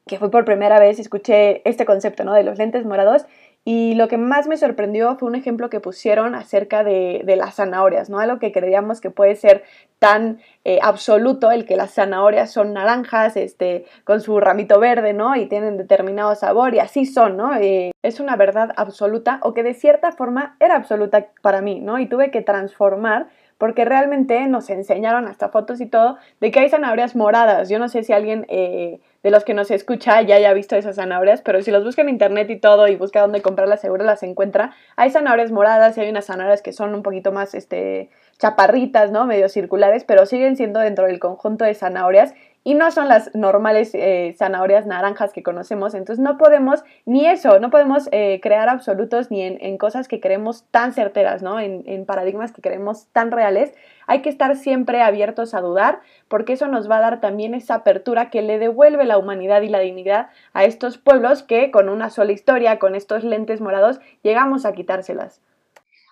[0.07, 2.33] que fue por primera vez, escuché este concepto ¿no?
[2.33, 3.25] de los lentes morados
[3.65, 8.09] y lo que más me sorprendió fue un ejemplo que pusieron acerca de, las zanahorias,
[8.09, 8.19] ¿no?
[8.19, 9.63] Algo que creíamos que puede ser
[9.99, 15.35] tan eh, absoluto, el que las zanahorias son naranjas, este, con su ramito verde, ¿no?
[15.35, 17.53] Y tienen determinado sabor y así son, ¿no?
[17.55, 21.99] Eh, es una verdad absoluta o que de cierta forma era absoluta para mí, ¿no?
[21.99, 23.27] Y tuve que transformar
[23.59, 27.69] porque realmente nos enseñaron hasta fotos y todo de que hay zanahorias moradas.
[27.69, 30.95] Yo no sé si alguien eh, de los que nos escucha ya haya visto esas
[30.95, 34.23] zanahorias, pero si los busca en internet y todo y busca dónde comprarlas, seguro las
[34.23, 34.71] encuentra.
[34.95, 39.25] Hay zanahorias moradas y hay unas zanahorias que son un poquito más este, chaparritas, ¿no?
[39.25, 43.91] Medio circulares, pero siguen siendo dentro del conjunto de zanahorias y no son las normales
[43.93, 49.31] eh, zanahorias naranjas que conocemos, entonces no podemos ni eso, no podemos eh, crear absolutos
[49.31, 51.59] ni en, cosas que creemos tan certeras, ¿no?
[51.59, 53.73] En, en paradigmas que creemos tan reales.
[54.09, 57.75] Hay que estar siempre abiertos a dudar porque eso nos va a dar también esa
[57.75, 62.09] apertura que le devuelve la humanidad y la dignidad a estos pueblos que con una
[62.09, 65.43] sola historia, con estos lentes morados, llegamos a quitárselas.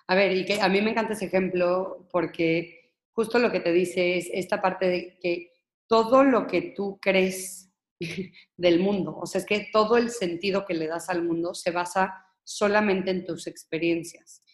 [0.06, 3.72] A ver, y que a mí me encanta ese ejemplo porque justo lo que te
[3.72, 5.50] dice es esta parte de que
[5.88, 7.72] todo lo que tú crees
[8.56, 11.72] del mundo, o sea, es que todo el sentido que le das al mundo se
[11.72, 14.44] basa solamente en tus experiencias.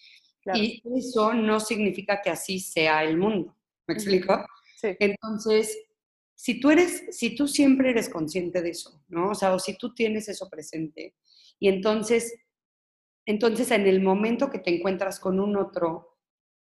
[0.53, 3.57] Y eso no significa que así sea el mundo.
[3.87, 4.45] ¿Me explico?
[4.77, 4.89] Sí.
[4.99, 5.79] Entonces,
[6.35, 9.31] si tú eres, si tú siempre eres consciente de eso, ¿no?
[9.31, 11.15] O sea, o si tú tienes eso presente,
[11.59, 12.35] y entonces,
[13.25, 16.19] entonces en el momento que te encuentras con un otro,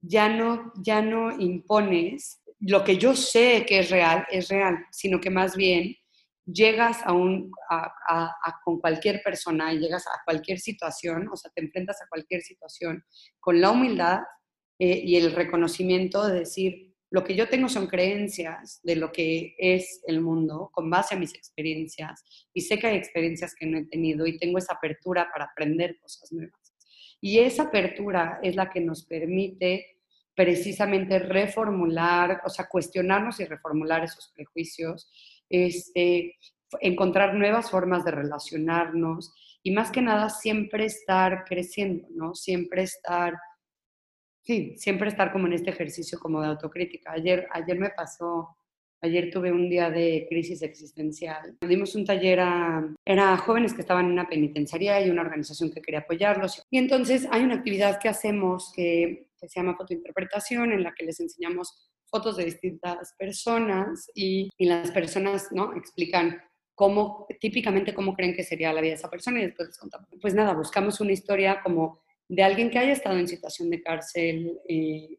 [0.00, 5.20] ya no, ya no impones lo que yo sé que es real, es real, sino
[5.20, 5.96] que más bien
[6.46, 7.50] llegas a un,
[8.64, 13.04] con cualquier persona y llegas a cualquier situación, o sea, te enfrentas a cualquier situación
[13.40, 14.20] con la humildad
[14.78, 19.54] eh, y el reconocimiento de decir, lo que yo tengo son creencias de lo que
[19.58, 23.78] es el mundo con base a mis experiencias y sé que hay experiencias que no
[23.78, 26.74] he tenido y tengo esa apertura para aprender cosas nuevas.
[27.20, 29.94] Y esa apertura es la que nos permite
[30.34, 35.08] precisamente reformular, o sea, cuestionarnos y reformular esos prejuicios,
[35.54, 36.36] este,
[36.80, 42.34] encontrar nuevas formas de relacionarnos y más que nada siempre estar creciendo, ¿no?
[42.34, 43.34] Siempre estar,
[44.42, 47.12] sí, siempre estar como en este ejercicio como de autocrítica.
[47.12, 48.56] Ayer, ayer me pasó,
[49.00, 51.56] ayer tuve un día de crisis existencial.
[51.66, 55.80] Dimos un taller a, era jóvenes que estaban en una penitenciaría y una organización que
[55.80, 56.62] quería apoyarlos.
[56.70, 61.20] Y entonces hay una actividad que hacemos que se llama fotointerpretación, en la que les
[61.20, 65.74] enseñamos fotos de distintas personas y, y las personas ¿no?
[65.76, 66.40] explican
[66.74, 70.08] cómo, típicamente cómo creen que sería la vida de esa persona y después les contamos.
[70.20, 74.58] Pues nada, buscamos una historia como de alguien que haya estado en situación de cárcel
[74.68, 75.18] eh,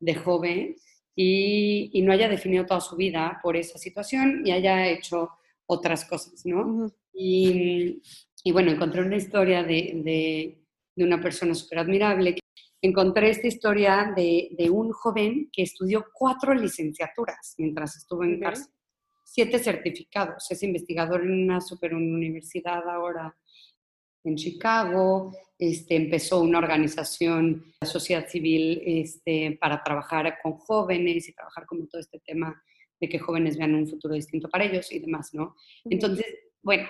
[0.00, 0.76] de joven
[1.14, 5.30] y, y, no haya definido toda su vida por esa situación y haya hecho
[5.66, 6.92] otras cosas, ¿no?
[7.12, 8.02] y,
[8.44, 10.58] y, bueno, encontré una historia de, de,
[10.94, 12.38] de una persona súper admirable
[12.82, 18.72] encontré esta historia de, un joven que estudió cuatro licenciaturas mientras estuvo en cárcel,
[19.24, 23.36] siete certificados, es investigador en una super universidad ahora
[24.24, 31.32] en Chicago, este, empezó una organización, la sociedad civil, este, para trabajar con jóvenes y
[31.32, 32.60] trabajar como todo este tema
[33.00, 35.54] de que jóvenes vean un futuro distinto para ellos y demás, ¿no?
[35.84, 36.26] Entonces,
[36.62, 36.88] bueno,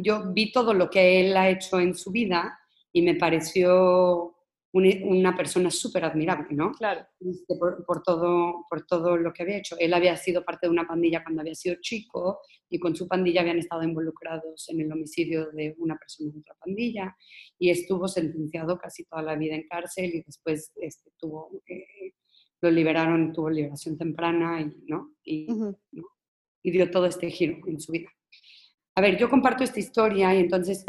[0.00, 2.58] yo vi todo lo que él ha hecho en su vida
[2.92, 4.31] y me pareció
[4.72, 6.72] una persona súper admirable, ¿no?
[6.72, 7.06] Claro.
[7.20, 9.76] Este, por, todo, por todo lo que había hecho.
[9.78, 13.42] Él había sido parte de una pandilla cuando había sido chico y con su pandilla
[13.42, 17.14] habían estado involucrados en el homicidio de una persona de otra pandilla
[17.58, 22.14] y estuvo sentenciado casi toda la vida en cárcel y después este, tuvo, eh,
[22.62, 25.14] lo liberaron, tuvo liberación temprana y, ¿no?
[25.22, 25.48] Y,
[26.62, 28.08] y dio todo este giro en su vida.
[28.94, 30.84] A ver, yo comparto esta historia y entonces,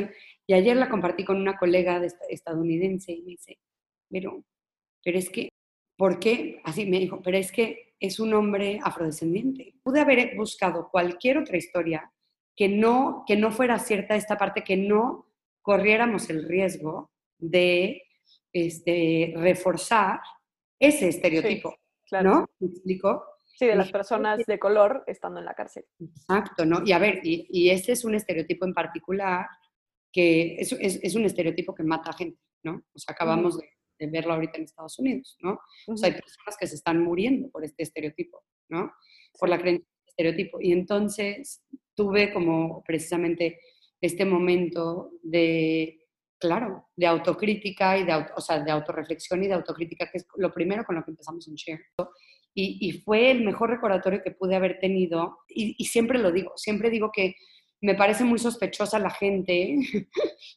[0.46, 3.60] y ayer la compartí con una colega de estadounidense y me dice,
[4.14, 4.44] pero,
[5.04, 5.50] pero es que,
[5.98, 6.62] ¿por qué?
[6.64, 9.74] Así me dijo, pero es que es un hombre afrodescendiente.
[9.82, 12.12] Pude haber buscado cualquier otra historia
[12.56, 15.26] que no, que no fuera cierta esta parte, que no
[15.64, 18.04] corriéramos el riesgo de
[18.54, 20.20] este, reforzar
[20.80, 21.76] ese estereotipo,
[22.08, 22.30] claro.
[22.30, 22.46] ¿no?
[22.60, 23.26] ¿Me explico?
[23.56, 25.86] Sí, de las personas de color estando en la cárcel.
[26.00, 26.82] Exacto, ¿no?
[26.86, 29.48] Y a ver, y, y este es un estereotipo en particular
[30.12, 32.84] que es, es, es, un estereotipo que mata a gente, ¿no?
[32.94, 33.68] O sea, acabamos de
[34.04, 35.60] de verlo ahorita en Estados Unidos, ¿no?
[35.88, 38.92] O sea, hay personas que se están muriendo por este estereotipo, ¿no?
[39.40, 40.60] Por la creencia del estereotipo.
[40.62, 41.64] Y entonces
[41.96, 43.60] tuve como precisamente
[44.02, 46.02] este momento de,
[46.38, 50.28] claro, de autocrítica y de, auto, o sea, de autorreflexión y de autocrítica, que es
[50.36, 51.82] lo primero con lo que empezamos en Share.
[52.54, 55.40] Y, y fue el mejor recordatorio que pude haber tenido.
[55.48, 57.36] Y, y siempre lo digo, siempre digo que
[57.84, 59.76] me parece muy sospechosa la gente,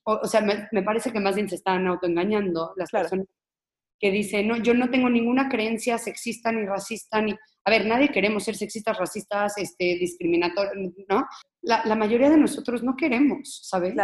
[0.05, 3.27] o, sea, me, parece que más bien se están autoengañando las personas
[3.99, 7.33] que dicen, no, yo no tengo ninguna creencia sexista ni racista, ni...
[7.65, 11.27] A ver, nadie queremos ser sexistas, racistas, este, discriminatorios, ¿no?
[11.63, 13.95] La, mayoría de nosotros no queremos, ¿sabes?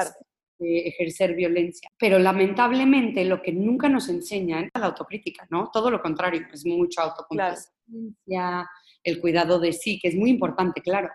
[0.58, 1.88] Eh, ejercer violencia.
[1.98, 5.70] Pero lamentablemente lo que nunca nos enseñan es la autocrítica, ¿no?
[5.72, 8.68] Todo lo contrario, es mucha autocomplacencia,
[9.04, 11.08] el cuidado de sí, que es muy importante, claro.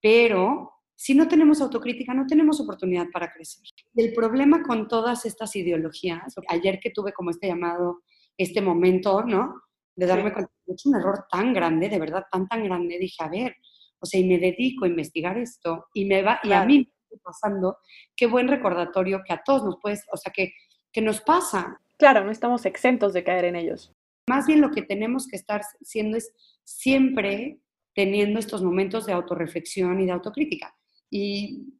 [0.00, 0.71] Pero
[1.02, 3.64] si no tenemos autocrítica, no tenemos oportunidad para crecer.
[3.96, 8.02] el problema con todas estas ideologías, ayer que tuve como este llamado,
[8.38, 9.62] este momento, ¿no?
[9.96, 13.16] De darme cuenta, he hecho un error tan grande, de verdad, tan, tan grande, dije,
[13.18, 13.56] a ver,
[13.98, 16.66] o sea, y me dedico a investigar esto y me va, y a Claro.
[16.66, 17.78] mí me está pasando,
[18.14, 20.52] qué buen recordatorio que a todos nos puede, o sea, que,
[20.92, 21.80] que nos pasa.
[21.98, 23.92] Claro, no estamos exentos de caer en ellos.
[24.28, 27.58] Más bien lo que tenemos que estar siendo es siempre
[27.92, 30.72] teniendo estos momentos de autorreflexión y de autocrítica.
[31.14, 31.78] Y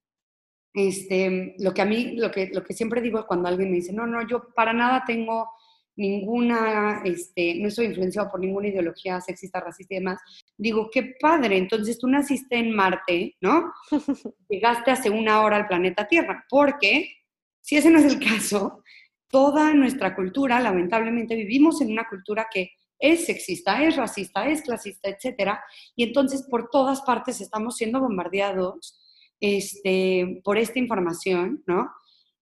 [0.75, 3.93] este, lo que a mí, lo que, lo que siempre digo cuando alguien me dice,
[3.95, 5.49] no, no, yo para nada tengo
[5.97, 10.21] ninguna, este, no estoy influenciado por ninguna ideología sexista, racista y demás,
[10.59, 13.73] digo, qué padre, entonces tú naciste en Marte, ¿no?
[14.51, 17.11] Llegaste hace una hora al planeta Tierra, porque
[17.63, 18.83] si ese no es el caso,
[19.29, 25.09] toda nuestra cultura, lamentablemente, vivimos en una cultura que es sexista, es racista, es clasista,
[25.09, 25.65] etcétera,
[25.97, 28.99] y entonces por todas partes estamos siendo bombardeados
[29.43, 31.91] este, por esta información, ¿no?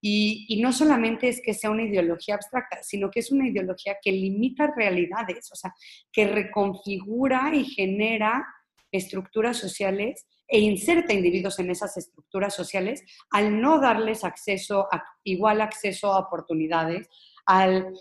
[0.02, 3.96] Y, y, no solamente es que sea una ideología abstracta, sino que es una ideología
[4.02, 5.74] que limita realidades, o sea,
[6.12, 8.46] que reconfigura y genera
[8.92, 15.60] estructuras sociales e inserta individuos en esas estructuras sociales al no darles acceso, a, igual
[15.60, 17.08] acceso a oportunidades,
[17.46, 17.92] al,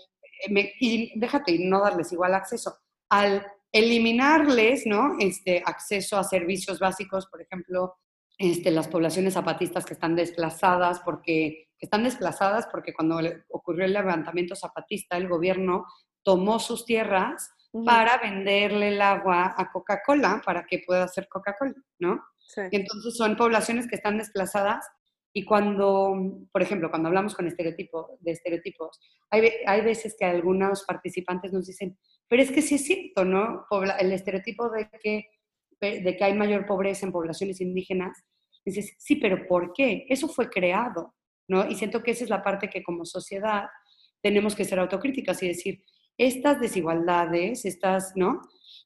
[0.80, 2.76] y déjate, no darles igual acceso,
[3.08, 5.16] al eliminarles, ¿no?
[5.20, 7.96] Este, acceso a servicios básicos, por ejemplo,
[8.40, 13.92] este, las poblaciones zapatistas que están desplazadas porque que están desplazadas porque cuando ocurrió el
[13.92, 15.84] levantamiento zapatista el gobierno
[16.22, 17.84] tomó sus tierras uh -huh.
[17.84, 22.22] para venderle el agua a Coca-Cola para que pueda hacer Coca-Cola, ¿no?
[22.38, 22.62] Sí.
[22.70, 24.86] Y entonces son poblaciones que están desplazadas
[25.34, 26.14] y cuando,
[26.50, 28.98] por ejemplo, cuando hablamos con estereotipo, de estereotipos,
[29.30, 33.66] hay, hay veces que algunos participantes nos dicen, pero es que sí es cierto, ¿no?
[34.00, 35.26] El estereotipo de que,
[35.80, 38.24] de que hay mayor pobreza en poblaciones indígenas,
[38.64, 40.06] dices, sí, pero ¿por qué?
[40.08, 41.14] Eso fue creado,
[41.48, 41.68] ¿no?
[41.68, 43.64] Y siento que esa es la parte que como sociedad
[44.22, 45.82] tenemos que ser autocríticas y decir,
[46.18, 48.42] estas desigualdades, estas, ¿no?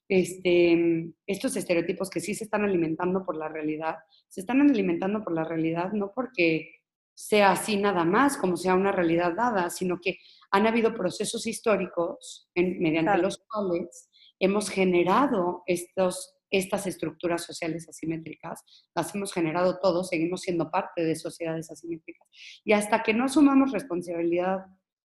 [0.07, 3.95] Este, estos estereotipos que sí se están alimentando por la realidad,
[4.29, 6.75] se están alimentando por la realidad no porque
[7.15, 10.19] sea así nada más, como sea una realidad dada, sino que
[10.51, 13.23] han habido procesos históricos en, mediante claro.
[13.23, 14.09] los cuales
[14.39, 18.63] hemos generado estos, estas estructuras sociales asimétricas,
[18.95, 22.27] las hemos generado todos, seguimos siendo parte de sociedades asimétricas.
[22.63, 24.65] Y hasta que no asumamos responsabilidad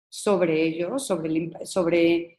[0.09, 2.38] sobre ello, sobre, el, sobre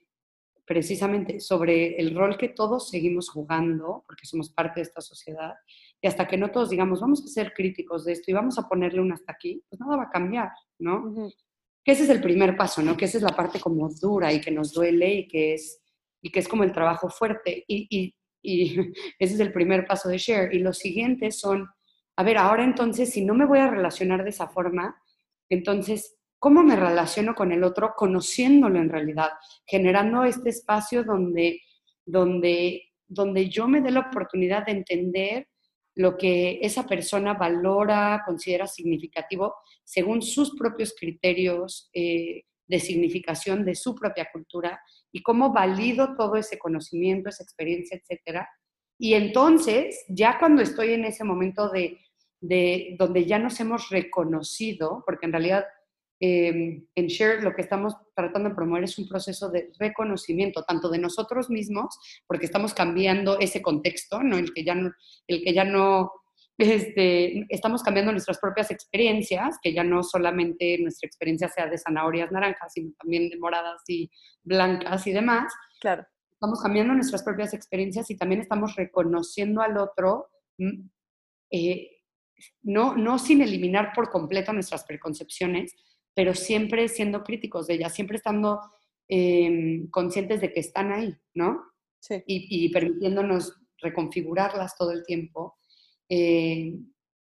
[0.66, 5.54] precisamente sobre el rol que todos seguimos jugando, porque somos parte de esta sociedad,
[6.02, 8.68] y hasta que no todos digamos, vamos a ser críticos de esto y vamos a
[8.68, 10.98] ponerle un hasta aquí, pues nada va a cambiar, ¿no?
[10.98, 11.36] Uh -huh.
[11.84, 12.98] Que ese es el primer paso, ¿no?
[12.98, 15.82] Que esa es la parte como dura y que nos duele y que es,
[16.22, 17.64] y que es como el trabajo fuerte.
[17.66, 18.14] Y, y,
[18.48, 18.78] y
[19.20, 20.54] ese es el primer paso de Share.
[20.54, 21.70] Y los siguientes son,
[22.16, 24.96] a ver, ahora entonces, si no me voy a relacionar de esa forma,
[25.50, 29.32] entonces cómo me relaciono con el otro, conociéndolo en realidad,
[29.66, 31.62] generando este espacio donde,
[32.06, 35.48] donde, donde yo me dé la oportunidad de entender
[35.96, 43.76] lo que esa persona valora, considera significativo, según sus propios criterios eh, de significación de
[43.76, 48.50] su propia cultura, y cómo valido todo ese conocimiento, esa experiencia, etcétera.
[49.00, 52.00] Y entonces, ya cuando estoy en ese momento de,
[52.42, 55.66] de donde ya nos hemos reconocido, porque en realidad
[56.20, 60.90] eh, en Share lo que estamos tratando de promover es un proceso de reconocimiento, tanto
[60.90, 64.38] de nosotros mismos, porque estamos cambiando ese contexto, ¿no?
[64.38, 64.92] el que ya no,
[65.28, 66.12] el que ya no
[66.58, 72.32] este, estamos cambiando nuestras propias experiencias, que ya no solamente nuestra experiencia sea de zanahorias
[72.32, 74.10] naranjas, sino también de moradas y
[74.44, 75.54] blancas y demás.
[75.80, 76.06] Claro.
[76.32, 80.30] Estamos cambiando nuestras propias experiencias y también estamos reconociendo al otro.
[81.52, 81.90] Eh,
[82.64, 85.76] no, no sin eliminar por completo nuestras preconcepciones,
[86.16, 88.60] pero siempre siendo críticos de ellas, siempre estando
[89.08, 91.64] eh, conscientes de que están ahí, ¿no?
[92.00, 92.24] Sí.
[92.28, 95.57] Y, y, permitiéndonos reconfigurarlas todo el tiempo,
[96.10, 96.76] eh,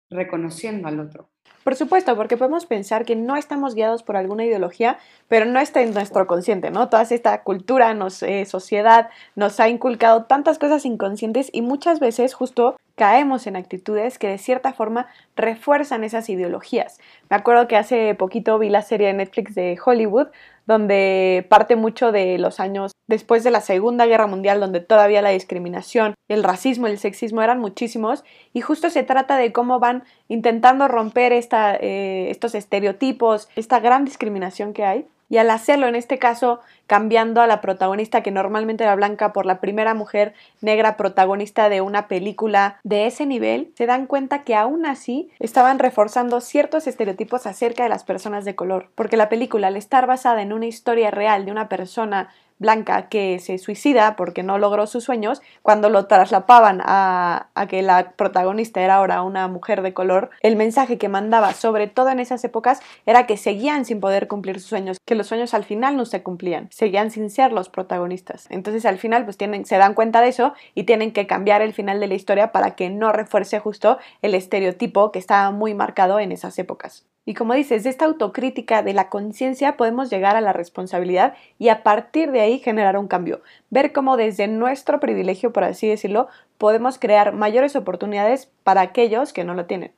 [0.10, 1.30] reconociendo al otro.
[1.64, 5.82] Por supuesto, porque podemos pensar que no estamos guiados por alguna ideología, pero no está
[5.82, 6.90] en nuestro consciente, ¿no?
[6.90, 12.34] Toda esta cultura, nos, eh, sociedad, nos ha inculcado tantas cosas inconscientes y muchas veces
[12.34, 17.00] justo caemos en actitudes que de cierta forma refuerzan esas ideologías.
[17.30, 20.28] Me acuerdo que hace poquito vi la serie de Netflix de Hollywood,
[20.72, 25.30] donde parte mucho de los años después de la Segunda Guerra Mundial, donde todavía la
[25.30, 30.88] discriminación, el racismo, el sexismo eran muchísimos, y justo se trata de cómo van intentando
[30.88, 36.20] romper esta, eh, estos estereotipos, esta gran discriminación que hay, y al hacerlo, en este
[36.20, 41.70] caso, cambiando a la protagonista que normalmente era blanca por la primera mujer negra protagonista
[41.70, 46.86] de una película de ese nivel, se dan cuenta que aún así estaban reforzando ciertos
[46.86, 50.66] estereotipos acerca de las personas de color, porque la película, al estar basada en una
[50.66, 52.28] historia real de una persona
[52.62, 58.12] blanca que se suicida porque no logró sus sueños, cuando lo traslapaban a, que la
[58.12, 62.44] protagonista era ahora una mujer de color, el mensaje que mandaba, sobre todo en esas
[62.44, 66.06] épocas, era que seguían sin poder cumplir sus sueños, que los sueños al final no
[66.06, 68.46] se cumplían, seguían sin ser los protagonistas.
[68.50, 71.74] Entonces al final pues tienen, se dan cuenta de eso y tienen que cambiar el
[71.74, 76.20] final de la historia para que no refuerce justo el estereotipo que estaba muy marcado
[76.20, 77.06] en esas épocas.
[77.24, 81.70] Y como dices, de esta autocrítica de la conciencia podemos llegar a la responsabilidad y
[81.70, 83.42] a partir de ahí generar un cambio.
[83.70, 89.44] Ver cómo desde nuestro privilegio, por así decirlo, podemos crear mayores oportunidades para aquellos que
[89.44, 89.94] no lo tienen.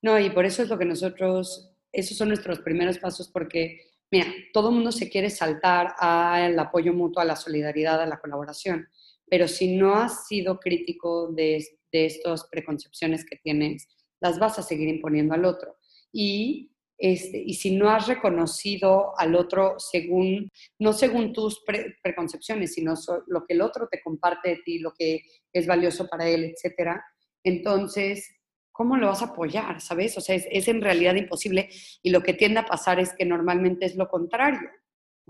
[0.00, 3.80] No, y por eso es lo que nosotros, esos son nuestros primeros pasos porque,
[4.12, 8.20] mira, todo el mundo se quiere saltar al apoyo mutuo, a la solidaridad, a la
[8.20, 8.88] colaboración,
[9.28, 13.88] pero si no has sido crítico de, de estas preconcepciones que tienes,
[14.20, 15.79] las vas a seguir imponiendo al otro
[16.12, 21.62] y, este, y si no has reconocido al otro según, no según tus
[22.02, 22.94] preconcepciones, sino
[23.26, 27.02] lo que el otro te comparte de ti, lo que es valioso para él, etcétera,
[27.42, 28.28] entonces,
[28.72, 29.80] ¿cómo lo vas a apoyar?
[29.80, 30.16] ¿Sabes?
[30.18, 31.70] O sea, es, es en realidad imposible
[32.02, 34.68] y lo que tiende a pasar es que normalmente es lo contrario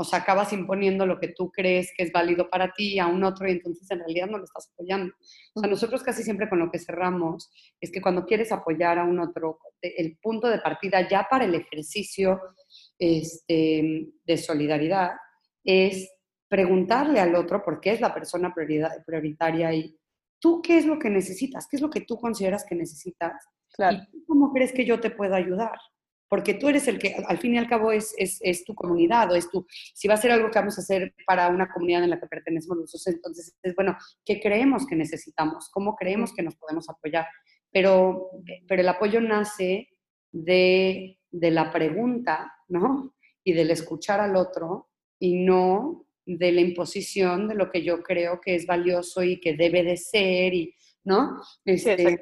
[0.01, 3.23] o sea, acabas imponiendo lo que tú crees que es válido para ti a un
[3.23, 5.13] otro y entonces en realidad no lo estás apoyando.
[5.53, 9.05] O sea, nosotros casi siempre con lo que cerramos es que cuando quieres apoyar a
[9.05, 12.41] un otro, el punto de partida ya para el ejercicio
[12.99, 15.11] este, de solidaridad
[15.63, 16.11] es
[16.49, 19.95] preguntarle al otro por qué es la persona prioritaria y
[20.41, 23.35] tú qué es lo que necesitas, qué es lo que tú consideras que necesitas
[23.79, 25.77] y cómo crees que yo te puedo ayudar
[26.31, 29.35] porque tú eres el que al fin y al cabo es, es, tu comunidad o
[29.35, 32.11] es tu, si va a ser algo que vamos a hacer para una comunidad en
[32.11, 35.69] la que pertenecemos nosotros, entonces es bueno, ¿qué creemos que necesitamos?
[35.73, 37.27] ¿Cómo creemos que nos podemos apoyar?
[37.73, 38.31] Pero,
[38.69, 39.89] pero el apoyo nace
[40.31, 43.17] de, de la pregunta, ¿no?
[43.43, 48.41] Y del escuchar al otro y no de la imposición de lo que yo creo
[48.41, 51.43] que es valioso y que debe de ser y, ¿no?
[51.65, 52.17] Este, sí,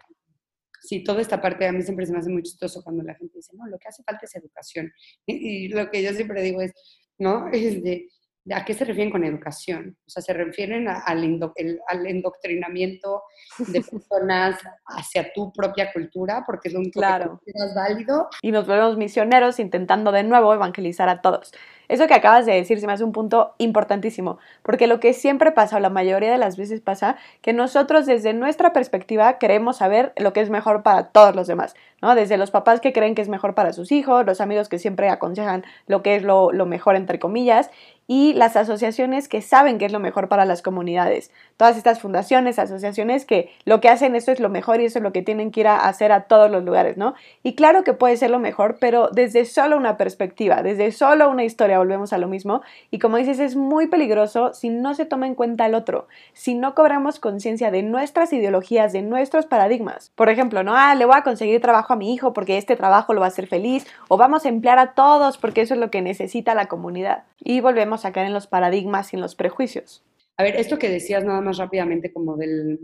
[1.05, 3.57] toda esta parte a mí siempre se me hace muy chistoso cuando la gente dice,
[3.57, 4.93] no, lo que hace falta es educación.
[5.27, 6.73] Y, lo que yo siempre digo es,
[7.19, 7.49] ¿no?
[7.53, 8.09] Es de,
[8.55, 9.97] ¿A qué se refieren con educación?
[10.07, 11.41] O sea, se refieren al,
[11.89, 13.23] al, endoctrinamiento
[13.59, 17.41] de personas hacia tu propia cultura, porque es un claro.
[17.45, 18.29] que es válido.
[18.41, 21.53] Y nos volvemos misioneros intentando de nuevo evangelizar a todos.
[21.89, 25.53] Eso que acabas de decir se me hace un punto importantísimo, porque lo que siempre
[25.53, 30.13] pasa, o la mayoría de las veces pasa, que nosotros desde nuestra perspectiva queremos saber
[30.17, 32.15] lo que es mejor para todos los demás, ¿no?
[32.15, 35.09] Desde los papás que creen que es mejor para sus hijos, los amigos que siempre
[35.09, 37.71] aconsejan lo que es lo, lo mejor entre comillas,
[38.11, 41.31] y las asociaciones que saben que es lo mejor para las comunidades.
[41.59, 45.03] Todas estas fundaciones, asociaciones que lo que hacen esto es lo mejor y eso es
[45.03, 47.15] lo que tienen que ir a hacer a todos los lugares, ¿no?
[47.43, 51.45] Y claro que puede ser lo mejor, pero desde solo una perspectiva, desde solo una
[51.45, 52.63] historia, volvemos a lo mismo.
[52.91, 56.55] Y como dices, es muy peligroso si no se toma en cuenta el otro, si
[56.55, 60.13] no cobramos conciencia de nuestras ideologías, de nuestros paradigmas.
[60.15, 63.15] Por ejemplo, no, ah, le voy a conseguir trabajo a mi hijo porque este trabajo
[63.15, 65.91] lo va a hacer feliz, o vamos a emplear a todos porque eso es lo
[65.91, 67.25] que necesita la comunidad.
[67.41, 70.03] Y volvemos a caer en los paradigmas y en los prejuicios.
[70.37, 72.79] A ver, esto que decías nada más rápidamente como del,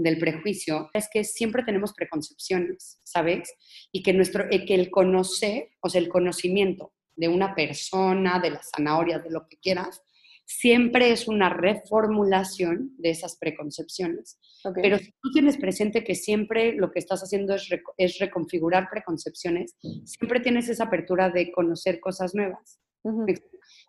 [0.00, 3.54] del prejuicio, es que siempre tenemos preconcepciones, ¿sabes?
[3.92, 8.50] Y que, nuestro, eh, que el conocer, o sea, el conocimiento de una persona, de
[8.50, 10.02] las zanahorias, de lo que quieras,
[10.46, 14.38] siempre es una reformulación de esas preconcepciones.
[14.74, 19.76] Pero si tú tienes presente que siempre lo que estás haciendo es, es reconfigurar preconcepciones,
[20.04, 22.80] siempre tienes esa apertura de conocer cosas nuevas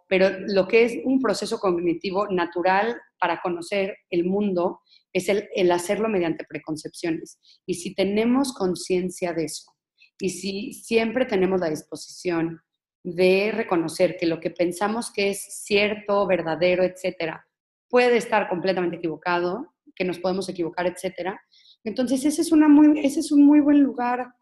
[0.08, 4.82] pero lo que es un proceso cognitivo natural para conocer el mundo
[5.14, 7.40] es el, hacerlo mediante preconcepciones.
[7.66, 9.72] Y si tenemos conciencia de eso,
[10.20, 12.62] y si siempre tenemos la disposición
[13.04, 17.48] de reconocer que lo que pensamos que es cierto, verdadero, etcétera,
[17.90, 21.42] puede estar completamente equivocado, que nos podemos equivocar, etcétera,
[21.84, 24.34] entonces ese es, una muy, ese es un muy buen lugar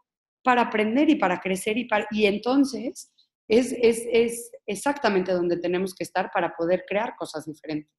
[0.44, 3.12] para aprender y para crecer y, para, y entonces
[3.48, 7.92] es, es, es exactamente donde tenemos que estar para poder crear cosas diferentes.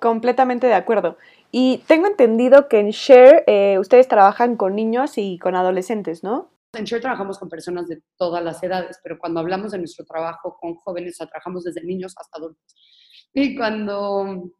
[0.00, 1.18] Completamente de acuerdo.
[1.50, 6.50] Y tengo entendido que en Share eh, ustedes trabajan con niños y con adolescentes, ¿no?
[6.74, 10.58] En Share trabajamos con personas de todas las edades, pero cuando hablamos de nuestro trabajo
[10.60, 12.74] con jóvenes, trabajamos desde niños hasta adultos.
[13.32, 14.52] Y cuando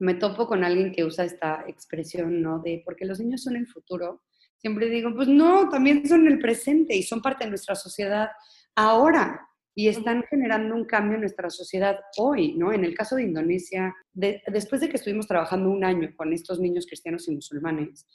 [0.00, 2.58] me topo con alguien que usa esta expresión, ¿no?
[2.58, 4.22] De porque los niños son el futuro,
[4.56, 8.30] siempre digo, pues no, también son el presente y son parte de nuestra sociedad
[8.74, 12.72] ahora y están generando un cambio en nuestra sociedad hoy, ¿no?
[12.72, 16.86] En el caso de Indonesia, después de que estuvimos trabajando un año con estos niños
[16.86, 18.06] cristianos y musulmanes,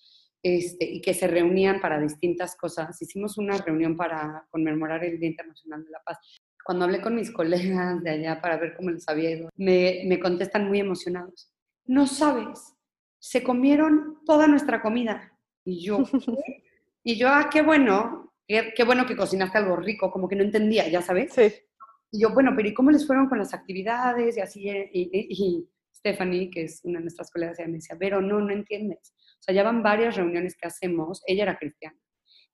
[0.44, 5.30] este, y que se reunían para distintas cosas, hicimos una reunión para conmemorar el Día
[5.30, 6.18] Internacional de la Paz.
[6.64, 10.20] cuando hablé con mis colegas de allá para ver cómo les había ido, me, me
[10.20, 11.52] contestan muy emocionados.
[11.86, 12.76] No sabes,
[13.20, 15.38] se comieron toda nuestra comida.
[15.66, 15.98] Y yo,
[16.46, 16.64] ¿qué?
[17.04, 20.44] Y yo, ah, qué bueno, qué, qué bueno que cocinaste algo rico, como que no
[20.44, 21.34] entendía, ya sabes.
[21.34, 21.52] Sí.
[22.12, 24.38] Y yo, bueno, pero ¿y cómo les fueron con las actividades?
[24.38, 25.70] Y así, y, y- y
[26.02, 29.14] Stephanie, que es una de nuestras colegas, ella me decía, pero no, no entiendes.
[29.40, 31.98] O sea, ya van varias reuniones que hacemos, ella era cristiana.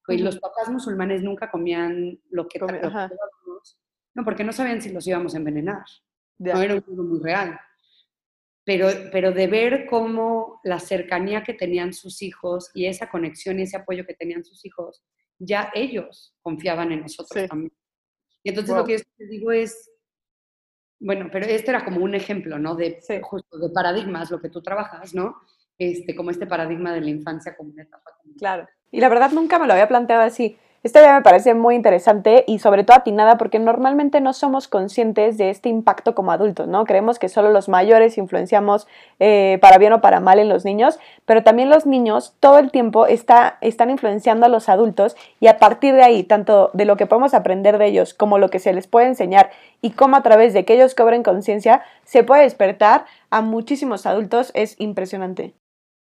[0.10, 3.78] Y los papás musulmanes nunca comían lo que, dábamos.
[4.16, 5.84] No, porque no sabían si los íbamos a envenenar.
[6.40, 7.60] No era un juego muy real.
[8.64, 13.64] Pero, pero de ver cómo la cercanía que tenían sus hijos y esa conexión y
[13.64, 15.04] ese apoyo que tenían sus hijos,
[15.40, 17.48] ya ellos confiaban en nosotros Sí.
[17.48, 17.74] también.
[18.44, 18.80] Y entonces Wow.
[18.80, 19.90] lo que yo te digo es,
[21.00, 22.76] bueno, pero este era como un ejemplo, ¿no?
[22.76, 23.20] De, Sí.
[23.22, 25.36] justo de paradigmas, lo que tú trabajas, ¿no?
[25.78, 28.12] Este, como este paradigma de la infancia como una etapa.
[28.38, 28.68] Claro.
[28.92, 30.58] Y la verdad nunca me lo había planteado así.
[30.88, 35.38] Esta idea me parece muy interesante y sobre todo atinada porque normalmente no somos conscientes
[35.38, 36.86] de este impacto como adultos, ¿no?
[36.86, 38.88] Creemos que solo los mayores influenciamos
[39.20, 42.72] eh, para bien o para mal en los niños, pero también los niños todo el
[42.72, 46.96] tiempo está, están influenciando a los adultos y a partir de ahí, tanto de lo
[46.96, 49.50] que podemos aprender de ellos como lo que se les puede enseñar
[49.82, 54.52] y cómo a través de que ellos cobren conciencia se puede despertar a muchísimos adultos
[54.54, 55.54] es impresionante.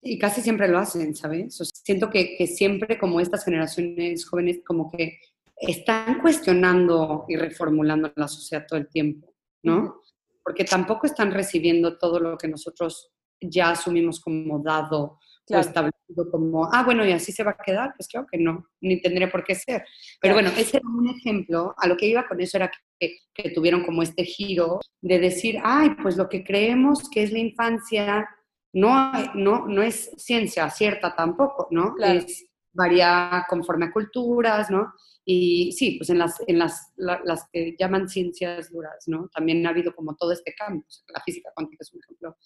[0.06, 1.60] Y casi siempre lo hacen, ¿sabes?
[1.60, 5.18] O sea, siento que, que siempre como estas generaciones jóvenes como que
[5.56, 9.32] están cuestionando y reformulando la sociedad todo el tiempo,
[9.62, 10.02] ¿no?
[10.44, 15.62] Porque tampoco están recibiendo todo lo que nosotros ya asumimos como dado Claro.
[15.62, 18.66] o establecido como, ah, bueno, y así se va a quedar, pues claro que no,
[18.80, 19.84] ni tendría por qué ser.
[20.18, 20.48] Pero Claro.
[20.48, 23.84] bueno, ese era un ejemplo, a lo que iba con eso era que, que tuvieron
[23.84, 28.26] como este giro de decir, ay, pues lo que creemos que es la infancia
[28.74, 31.94] no, no, no es ciencia cierta tampoco, ¿no?
[31.94, 32.18] Claro.
[32.20, 34.92] Es varía conforme a culturas, ¿no?
[35.24, 39.28] Y sí, pues en las, en las, la- las que llaman ciencias duras, ¿no?
[39.34, 40.84] También ha habido como todo este cambio.
[40.86, 42.36] O sea, La física cuántica es un ejemplo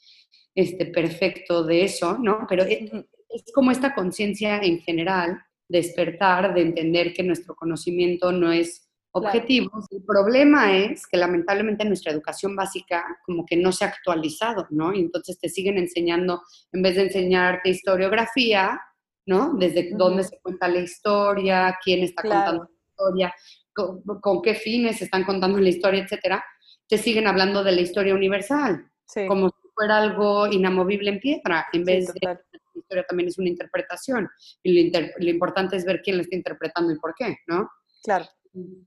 [0.55, 2.47] este, perfecto de eso, ¿no?
[2.49, 3.07] Pero es, Ujú.
[3.31, 8.88] es como esta conciencia en general, despertar, de entender que nuestro conocimiento no es
[9.19, 9.71] objetivo.
[9.91, 14.93] El problema es que lamentablemente nuestra educación básica como que no se ha actualizado, ¿no?
[14.95, 16.43] Y entonces te siguen enseñando,
[16.73, 18.81] en vez de enseñarte historiografía,
[19.27, 19.55] ¿no?
[19.55, 19.99] Desde Ujú.
[19.99, 22.37] dónde se cuenta la historia, quién está Claro.
[22.59, 23.35] contando la historia,
[23.75, 26.45] con, con qué fines están contando la historia, etcétera,
[26.89, 31.67] te siguen hablando de la historia universal, Sí, como si fuera algo inamovible en piedra,
[31.73, 32.41] en sí, vez de total.
[32.53, 34.29] la historia también es una interpretación.
[34.63, 37.71] Y lo, inter- lo importante es ver quién la está interpretando y por qué, ¿no?
[38.03, 38.25] Claro.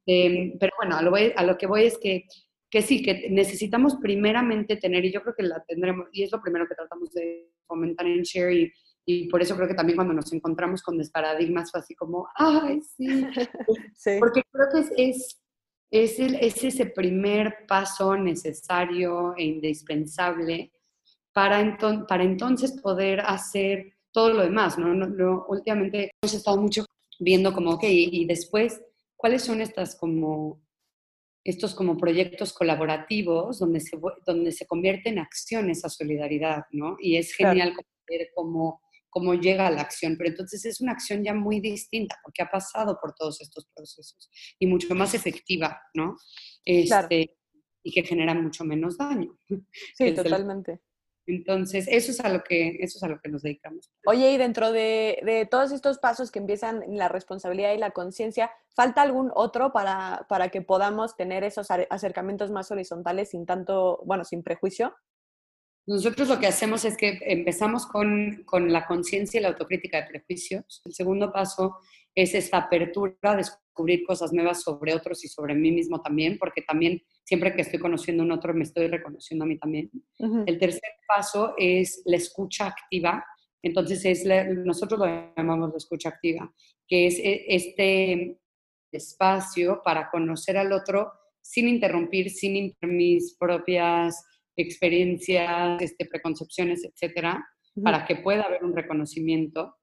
[0.05, 2.25] Eh, pero bueno, a lo, voy- a lo que voy es que,
[2.69, 6.41] que sí, que necesitamos primeramente tener, y yo creo que la tendremos, y es lo
[6.41, 8.71] primero que tratamos de fomentar en Share, y,
[9.05, 12.81] y por eso creo que también cuando nos encontramos con desparadigmas fue así como, ay,
[12.81, 13.05] sí,
[13.95, 14.11] Sí.
[14.19, 15.41] porque creo que es, es,
[15.91, 20.71] es, el- es ese primer paso necesario e indispensable
[21.33, 24.93] para, enton- para entonces poder hacer todo lo demás, ¿no?
[24.93, 26.85] No- no- últimamente hemos estado mucho
[27.19, 28.81] viendo como, ok, y, y después,
[29.21, 30.61] ¿cuáles son estas como,
[31.43, 36.97] estos como proyectos colaborativos donde se, donde se convierte en acción esa solidaridad, ¿no?
[36.99, 37.53] Y es Claro.
[37.53, 37.75] genial
[38.09, 42.17] ver cómo, cómo llega a la acción, pero entonces es una acción ya muy distinta
[42.23, 46.15] porque ha pasado por todos estos procesos y mucho más efectiva, ¿no?
[46.87, 47.07] Claro.
[47.11, 47.37] Este,
[47.83, 49.37] Y que genera mucho menos daño.
[49.95, 50.81] Sí, el- totalmente.
[51.27, 53.91] Entonces, eso es a lo que, eso es a lo que nos dedicamos.
[54.05, 57.91] Oye, y dentro de, de todos estos pasos que empiezan en la responsabilidad y la
[57.91, 64.01] conciencia, ¿falta algún otro para, para que podamos tener esos acercamientos más horizontales sin tanto,
[64.05, 64.95] bueno, sin prejuicio?
[65.87, 70.07] Nosotros lo que hacemos es que empezamos con, con la conciencia y la autocrítica de
[70.07, 70.81] prejuicios.
[70.85, 71.77] El segundo paso
[72.13, 73.35] es esta apertura a
[73.71, 77.79] descubrir cosas nuevas sobre otros y sobre mí mismo también, porque también siempre que estoy
[77.79, 79.89] conociendo a un otro me estoy reconociendo a mí también.
[80.45, 83.23] El tercer paso es la escucha activa.
[83.63, 85.05] Entonces, es la- nosotros lo
[85.37, 86.53] llamamos la escucha activa,
[86.87, 88.37] que es e- este
[88.91, 91.11] espacio para conocer al otro
[91.41, 94.25] sin interrumpir, sin mis propias
[94.57, 97.47] experiencias, este, preconcepciones, etcétera,
[97.83, 99.77] para que pueda haber un reconocimiento.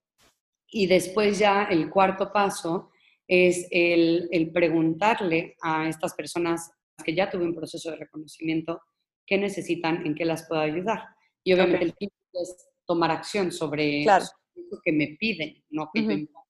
[0.71, 2.91] Y después ya el cuarto paso
[3.29, 6.73] es el, el preguntarle a estas personas
[7.05, 8.81] que ya tuve un proceso de reconocimiento
[9.27, 11.05] qué necesitan, en qué las puedo ayudar.
[11.45, 14.25] Y obviamente el quinto es tomar acción sobre Claro.
[14.25, 16.47] eso que me piden, no que impongo.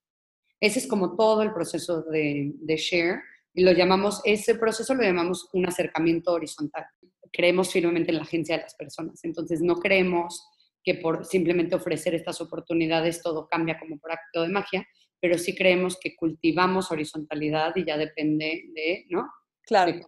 [0.61, 3.21] Ese es como todo el proceso de, de share
[3.55, 6.87] y lo llamamos, ese proceso lo llamamos un acercamiento horizontal.
[7.33, 10.49] Creemos firmemente en la agencia de las personas, entonces no creemos
[10.83, 14.87] que por simplemente ofrecer estas oportunidades todo cambia como por acto de magia,
[15.21, 19.29] pero sí creemos que cultivamos horizontalidad y ya depende de, ¿no?
[19.67, 19.93] Claro.
[19.93, 20.07] de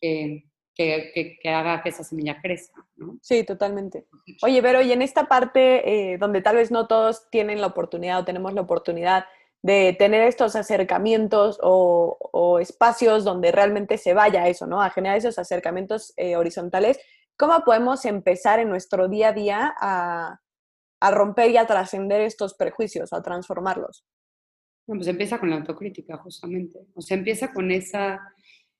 [0.00, 3.18] que, que, que, que haga que esa semilla crezca, ¿no?
[3.22, 4.06] Sí, totalmente.
[4.42, 8.20] Oye, pero y en esta parte eh, donde tal vez no todos tienen la oportunidad
[8.20, 9.24] o tenemos la oportunidad
[9.62, 14.80] de tener estos acercamientos o, o espacios donde realmente se vaya eso, ¿no?
[14.80, 17.00] A generar esos acercamientos eh, horizontales,
[17.36, 20.40] ¿cómo podemos empezar en nuestro día a día a,
[21.00, 24.04] a romper y a trascender estos prejuicios, a transformarlos?
[24.86, 26.86] Bueno, pues empieza con la autocrítica, justamente.
[26.94, 28.20] O sea, empieza con esa,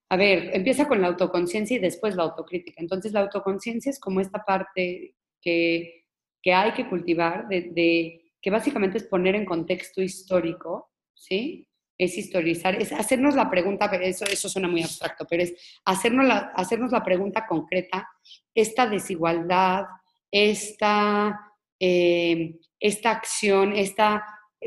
[0.08, 2.80] a ver, empieza con la autoconciencia y después la autocrítica.
[2.80, 6.04] Entonces, la autoconciencia es como esta parte que,
[6.40, 11.68] que hay que cultivar, de, de, que básicamente es poner en contexto histórico, ¿sí?
[11.98, 15.54] Es historizar, es hacernos la pregunta, eso, eso suena muy abstracto, pero es
[15.84, 18.08] hacernos la, hacernos la pregunta concreta,
[18.54, 19.86] esta desigualdad,
[20.30, 24.24] esta, eh, esta acción, esta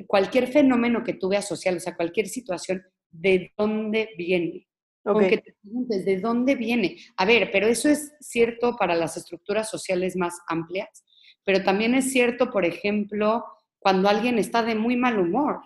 [0.08, 4.68] cualquier fenómeno que tú veas social, o sea, cualquier situación, ¿de dónde viene?
[5.04, 5.22] Okay.
[5.22, 6.98] Aunque te preguntes, ¿de dónde viene?
[7.18, 11.04] A ver, pero eso es cierto para las estructuras sociales más amplias,
[11.44, 13.44] pero también es cierto, por ejemplo,
[13.80, 15.62] cuando alguien está de muy mal humor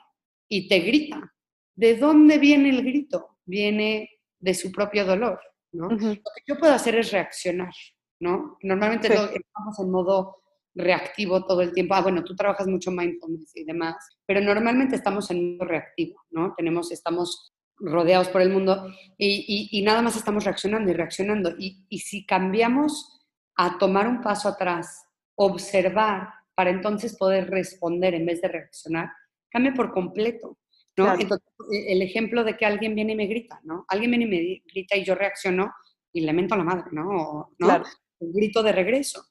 [0.48, 1.34] y te grita.
[1.76, 3.40] ¿De dónde viene el grito?
[3.46, 4.10] Viene
[4.40, 5.40] de su propio dolor,
[5.72, 5.88] ¿no?
[5.88, 6.16] Uh -huh.
[6.16, 7.74] Lo que yo puedo hacer es reaccionar,
[8.20, 8.58] ¿no?
[8.62, 9.14] Normalmente sí.
[9.14, 10.43] estamos en modo
[10.76, 11.94] reactivo todo el tiempo.
[11.94, 13.96] Ah, bueno, tú trabajas mucho mindfulness y demás,
[14.26, 16.54] pero normalmente estamos en modo reactivo, ¿no?
[16.56, 21.54] Tenemos, estamos rodeados por el mundo y, y, y nada más estamos reaccionando y reaccionando.
[21.58, 23.22] Y, y, si cambiamos
[23.56, 25.06] a tomar un paso atrás,
[25.36, 29.10] observar, para entonces poder responder en vez de reaccionar,
[29.50, 30.58] cambia por completo.
[30.96, 31.06] ¿no?
[31.06, 31.20] Claro.
[31.20, 31.48] Entonces,
[31.88, 33.86] el ejemplo de que alguien viene y me grita, ¿no?
[33.88, 35.72] Alguien viene y me grita y yo reacciono
[36.12, 37.04] y le mento a la madre, ¿no?
[37.04, 37.56] ¿no?
[37.58, 37.86] Claro.
[38.20, 39.26] Un grito de regreso.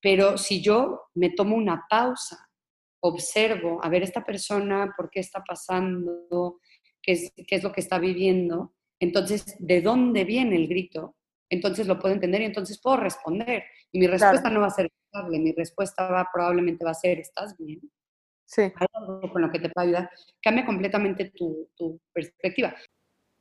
[0.00, 2.48] Pero si yo me tomo una pausa,
[3.02, 6.60] observo, a ver, esta persona, ¿por qué está pasando?
[7.02, 8.74] ¿Qué es, qué es lo que está viviendo?
[8.98, 11.16] Entonces, ¿de dónde viene el grito?
[11.48, 13.64] Entonces lo puedo entender y entonces puedo responder.
[13.92, 14.54] Y mi respuesta claro.
[14.54, 17.80] no va a ser estable, mi respuesta va, probablemente va a ser, ¿estás bien?
[18.44, 18.62] Sí.
[18.62, 20.10] Hay algo con lo que te puede ayudar.
[20.42, 22.74] Cambia completamente tu, tu perspectiva.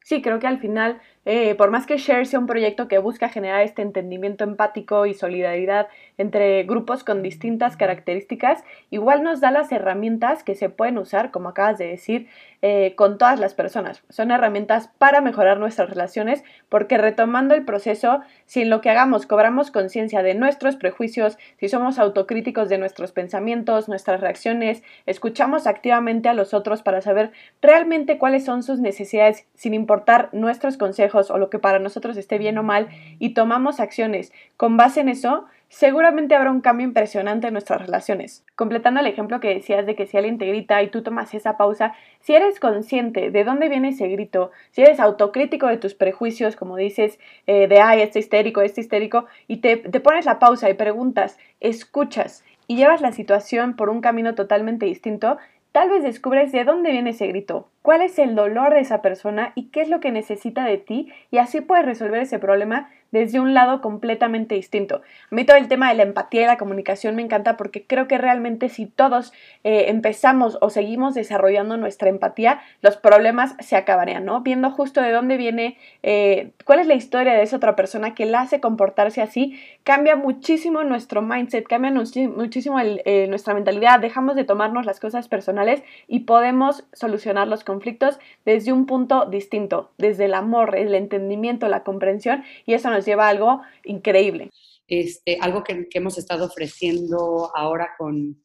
[0.04, 1.00] Sí, creo que al final,
[1.32, 5.14] eh, por más que Share sea un proyecto que busca generar este entendimiento empático y
[5.14, 11.30] solidaridad entre grupos con distintas características, igual nos da las herramientas que se pueden usar,
[11.30, 12.28] como acabas de decir,
[12.64, 14.02] eh, con todas las personas.
[14.10, 19.28] Son herramientas para mejorar nuestras relaciones, porque retomando el proceso, si en lo que hagamos
[19.28, 26.28] cobramos conciencia de nuestros prejuicios, si somos autocríticos de nuestros pensamientos, nuestras reacciones, escuchamos activamente
[26.28, 31.38] a los otros para saber realmente cuáles son sus necesidades, sin importar nuestros consejos o
[31.38, 32.88] lo que para nosotros esté bien o mal,
[33.20, 38.44] y tomamos acciones con base en eso, seguramente habrá un cambio impresionante en nuestras relaciones.
[38.56, 41.58] Completando el ejemplo que decías de que si alguien te grita y tú tomas esa
[41.58, 46.56] pausa, si eres consciente de dónde viene ese grito, si eres autocrítico de tus prejuicios,
[46.56, 50.70] como dices, eh, de, ay, este histérico, este histérico, y te, te pones la pausa
[50.70, 55.38] y preguntas, escuchas y llevas la situación por un camino totalmente distinto,
[55.72, 59.52] tal vez descubres de dónde viene ese grito, cuál es el dolor de esa persona
[59.56, 63.40] y qué es lo que necesita de ti y así puedes resolver ese problema desde
[63.40, 65.02] un lado completamente distinto.
[65.32, 68.08] A mí todo el tema de la empatía y la comunicación me encanta porque creo
[68.08, 74.26] que realmente si todos eh, empezamos o seguimos desarrollando nuestra empatía, los problemas se acabarían,
[74.26, 74.42] ¿no?
[74.42, 78.26] Viendo justo de dónde viene, eh, cuál es la historia de esa otra persona que
[78.26, 79.60] la hace comportarse así,
[79.90, 85.28] cambia muchísimo nuestro mindset, cambia muchísimo el, eh, nuestra mentalidad, dejamos de tomarnos las cosas
[85.28, 91.68] personales y podemos solucionar los conflictos desde un punto distinto, desde el amor, el entendimiento,
[91.68, 94.52] la comprensión y eso nos lleva a algo increíble.
[94.88, 98.44] Este, algo que, que hemos estado ofreciendo ahora con,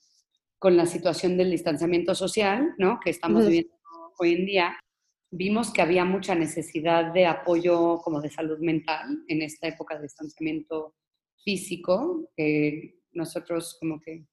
[0.58, 3.00] con, la situación del distanciamiento social, ¿no?
[3.04, 3.48] que estamos uh -huh.
[3.48, 3.74] viviendo
[4.18, 4.78] hoy en día,
[5.30, 10.04] vimos que había mucha necesidad de apoyo como de salud mental en esta época de
[10.04, 10.94] distanciamiento
[11.44, 12.30] físico.
[12.36, 14.26] Eh, nosotros como que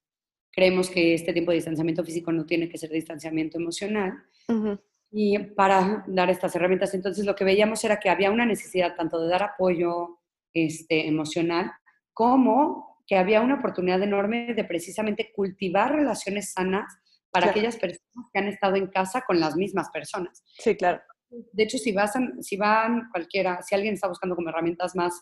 [0.50, 4.12] creemos que este tiempo de distanciamiento físico no tiene que ser distanciamiento emocional.
[4.48, 4.82] Uh -huh.
[5.10, 9.20] Y para dar estas herramientas, entonces lo que veíamos era que había una necesidad tanto
[9.20, 10.18] de dar apoyo
[10.54, 11.70] este, emocional
[12.14, 16.94] como que había una oportunidad enorme de precisamente cultivar relaciones sanas
[17.30, 17.50] para claro.
[17.50, 20.42] aquellas personas que han estado en casa con las mismas personas.
[20.58, 21.00] Sí, claro.
[21.30, 25.20] De hecho, si, vas a, si van cualquiera, si alguien está buscando como herramientas más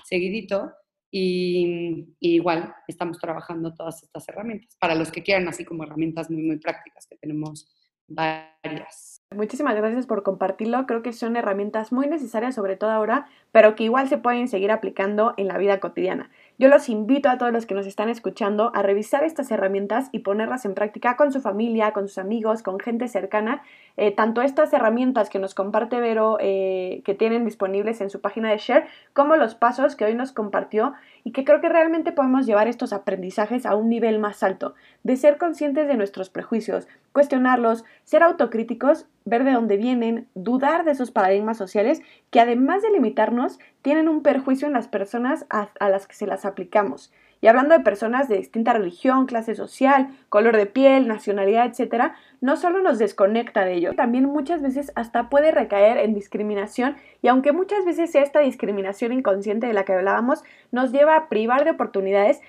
[0.04, 0.72] seguidito.
[1.10, 6.30] Y, y, igual estamos trabajando todas estas herramientas para los que quieran, así como herramientas
[6.30, 7.72] muy, muy prácticas que tenemos
[8.08, 9.22] varias.
[9.34, 10.86] Muchísimas gracias por compartirlo.
[10.86, 14.70] Creo que son herramientas muy necesarias, sobre todo ahora, pero que igual se pueden seguir
[14.70, 16.30] aplicando en la vida cotidiana.
[16.58, 20.20] Yo los invito a todos los que nos están escuchando a revisar estas herramientas y
[20.20, 23.62] ponerlas en práctica con su familia, con sus amigos, con gente cercana.
[23.98, 28.50] Eh, tanto estas herramientas que nos comparte Vero, eh, que tienen disponibles en su página
[28.50, 30.94] de Share, como los pasos que hoy nos compartió
[31.24, 35.16] y que creo que realmente podemos llevar estos aprendizajes a un nivel más alto, de
[35.16, 41.10] ser conscientes de nuestros prejuicios, cuestionarlos, ser autocríticos, ver de dónde vienen, dudar de esos
[41.10, 42.00] paradigmas sociales
[42.30, 46.44] que además de limitarnos, tienen un perjuicio en las personas a, las que se las
[46.44, 47.12] aplicamos.
[47.40, 52.56] Y hablando de personas de distinta religión, clase social, color de piel, nacionalidad, etc., no
[52.56, 57.52] solo nos desconecta de ello, también muchas veces hasta puede recaer en discriminación y aunque
[57.52, 61.72] muchas veces sea esta discriminación inconsciente de la que hablábamos, nos lleva a privar de
[61.72, 62.40] oportunidades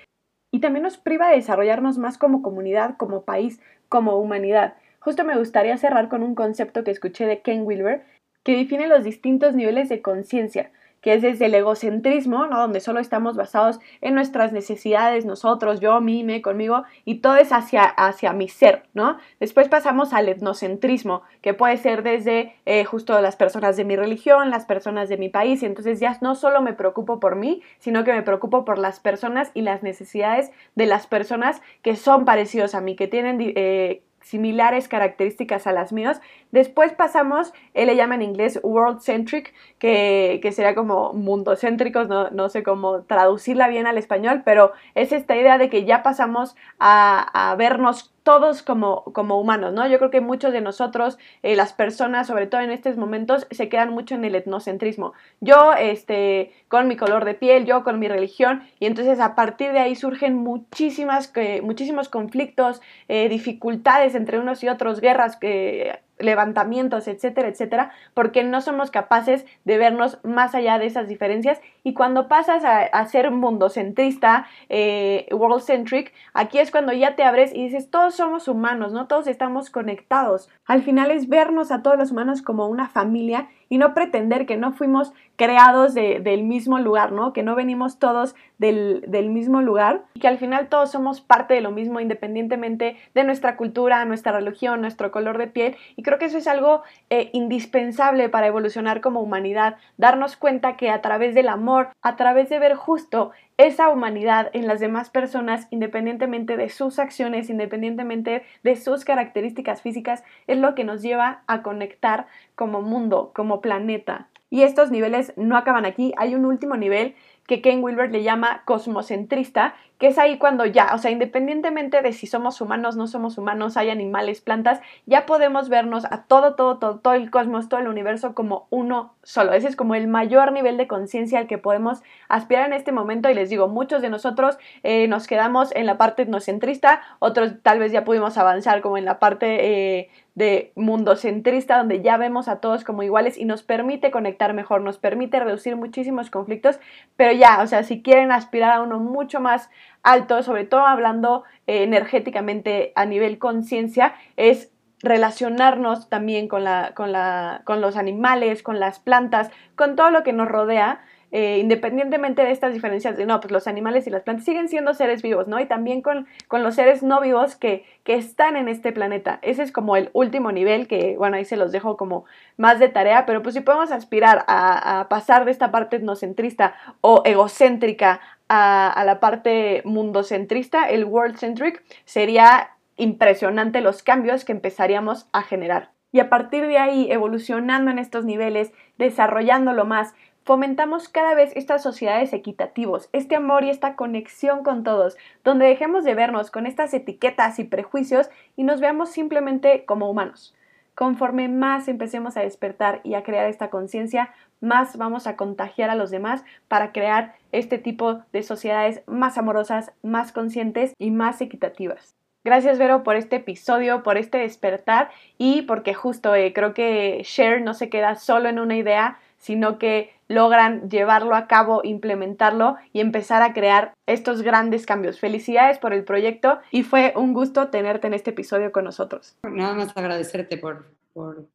[0.50, 4.74] y también nos priva de desarrollarnos más como comunidad, como país, como humanidad.
[5.00, 8.04] Justo me gustaría cerrar con un concepto que escuché de Ken Wilber
[8.42, 10.70] que define los distintos niveles de conciencia
[11.00, 12.58] que es desde el egocentrismo, ¿no?
[12.58, 17.52] donde solo estamos basados en nuestras necesidades, nosotros, yo, mí, me, conmigo, y todo es
[17.52, 19.18] hacia, hacia mi ser, ¿no?
[19.38, 24.50] Después pasamos al etnocentrismo, que puede ser desde eh, justo las personas de mi religión,
[24.50, 28.04] las personas de mi país, y entonces ya no solo me preocupo por mí, sino
[28.04, 32.74] que me preocupo por las personas y las necesidades de las personas que son parecidos
[32.74, 33.38] a mí, que tienen...
[33.40, 36.20] Eh, similares características a las mías.
[36.50, 42.30] Después pasamos, él le llama en inglés world centric, que, que sería como mundocéntricos, no,
[42.30, 46.56] no, sé cómo traducirla bien al español, pero es esta idea de que ya pasamos
[46.78, 49.88] a, a vernos todos como, como humanos, ¿no?
[49.88, 53.70] Yo creo que muchos de nosotros, eh, las personas, sobre todo en estos momentos, se
[53.70, 55.14] quedan mucho en el etnocentrismo.
[55.40, 59.72] Yo, este, con mi color de piel, yo con mi religión, y entonces a partir
[59.72, 67.08] de ahí surgen muchísimas, muchísimos conflictos, eh, dificultades entre unos y otros, guerras que levantamientos,
[67.08, 71.60] etcétera, etcétera, porque no somos capaces de vernos más allá de esas diferencias.
[71.82, 77.64] Y cuando pasas a, ser mundocentrista, eh, world-centric, aquí es cuando ya te abres y
[77.64, 79.06] dices, todos somos humanos, ¿no?
[79.06, 80.48] Todos estamos conectados.
[80.66, 84.56] Al final es vernos a todos los humanos como una familia y no pretender que
[84.56, 87.32] no fuimos creados del mismo lugar, ¿no?
[87.32, 91.60] Que no venimos todos del, mismo lugar y que al final todos somos parte de
[91.60, 96.24] lo mismo independientemente de nuestra cultura, nuestra religión, nuestro color de piel y creo que
[96.24, 101.48] eso es algo eh, indispensable para evolucionar como humanidad, darnos cuenta que a través del
[101.48, 107.00] amor, a través de ver justo esa humanidad en las demás personas, independientemente de sus
[107.00, 113.32] acciones, independientemente de sus características físicas, es lo que nos lleva a conectar como mundo,
[113.34, 114.28] como planeta.
[114.48, 117.16] Y estos niveles no acaban aquí, hay un último nivel
[117.48, 122.12] que Ken Wilber le llama cosmocentrista, que es ahí cuando ya, o sea, independientemente de
[122.12, 126.78] si somos humanos, no somos humanos, hay animales, plantas, ya podemos vernos a todo, todo,
[126.78, 129.54] todo, todo el cosmos, todo el universo como uno solo.
[129.54, 133.30] Ese es como el mayor nivel de conciencia al que podemos aspirar en este momento
[133.30, 137.78] y les digo, muchos de nosotros eh, nos quedamos en la parte etnocentrista, otros tal
[137.78, 139.98] vez ya pudimos avanzar como en la parte...
[139.98, 144.54] Eh, de mundo centrista donde ya vemos a todos como iguales y nos permite conectar
[144.54, 146.78] mejor, nos permite reducir muchísimos conflictos,
[147.16, 149.68] pero ya, o sea, si quieren aspirar a uno mucho más
[150.04, 154.70] alto, sobre todo hablando eh, energéticamente a nivel conciencia, es
[155.02, 160.22] relacionarnos también con, la, con, la, con los animales, con las plantas, con todo lo
[160.22, 161.00] que nos rodea
[161.30, 164.94] eh, independientemente de estas diferencias de, no, pues los animales y las plantas siguen siendo
[164.94, 165.60] seres vivos, ¿no?
[165.60, 169.38] Y también con, con los seres no vivos que, que, están en este planeta.
[169.42, 172.24] Ese es como el último nivel que, bueno, ahí se los dejo como
[172.56, 177.22] más de tarea, pero pues si podemos aspirar a, pasar de esta parte etnocentrista o
[177.26, 185.42] egocéntrica a, a la parte mundocentrista, el world-centric, sería impresionante los cambios que empezaríamos a
[185.42, 185.90] generar.
[186.10, 190.14] Y a partir de ahí, evolucionando en estos niveles, desarrollándolo más,
[190.48, 196.04] fomentamos cada vez estas sociedades equitativos, este amor y esta conexión con todos, donde dejemos
[196.04, 200.54] de vernos con estas etiquetas y prejuicios y nos veamos simplemente como humanos.
[200.94, 204.32] Conforme más empecemos a despertar y a crear esta conciencia,
[204.62, 209.92] más vamos a contagiar a los demás para crear este tipo de sociedades más amorosas,
[210.02, 212.16] más conscientes y más equitativas.
[212.42, 217.60] Gracias Vero por este episodio, por este despertar y porque justo eh, creo que Share
[217.60, 223.00] no se queda solo en una idea, sino que logran llevarlo a cabo, implementarlo y
[223.00, 225.18] empezar a crear estos grandes cambios.
[225.18, 229.36] Felicidades por el proyecto y fue un gusto tenerte en este episodio con nosotros.
[229.42, 231.48] Nada más agradecerte por, por,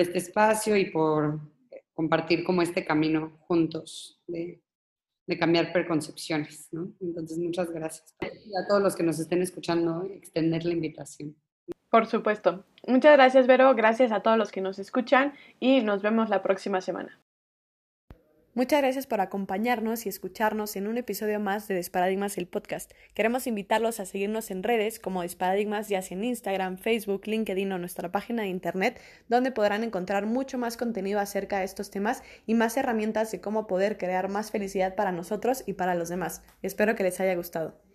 [0.00, 1.40] este espacio y por
[1.94, 4.60] compartir como este camino juntos de,
[5.26, 6.92] de cambiar preconcepciones, ¿no?
[7.00, 8.14] Entonces, muchas gracias.
[8.20, 11.34] Y a todos los que nos estén escuchando, extender la invitación.
[11.96, 12.62] Por supuesto.
[12.86, 13.74] Muchas gracias, Vero.
[13.74, 17.18] Gracias a todos los que nos escuchan y nos vemos la próxima semana.
[18.52, 22.92] Muchas gracias por acompañarnos y escucharnos en un episodio más de Desparadigmas el podcast.
[23.14, 27.78] Queremos invitarlos a seguirnos en redes como Desparadigmas, ya sea en Instagram, Facebook, LinkedIn o
[27.78, 32.52] nuestra página de internet, donde podrán encontrar mucho más contenido acerca de estos temas y
[32.52, 36.42] más herramientas de cómo poder crear más felicidad para nosotros y para los demás.
[36.60, 37.85] Espero que les haya gustado.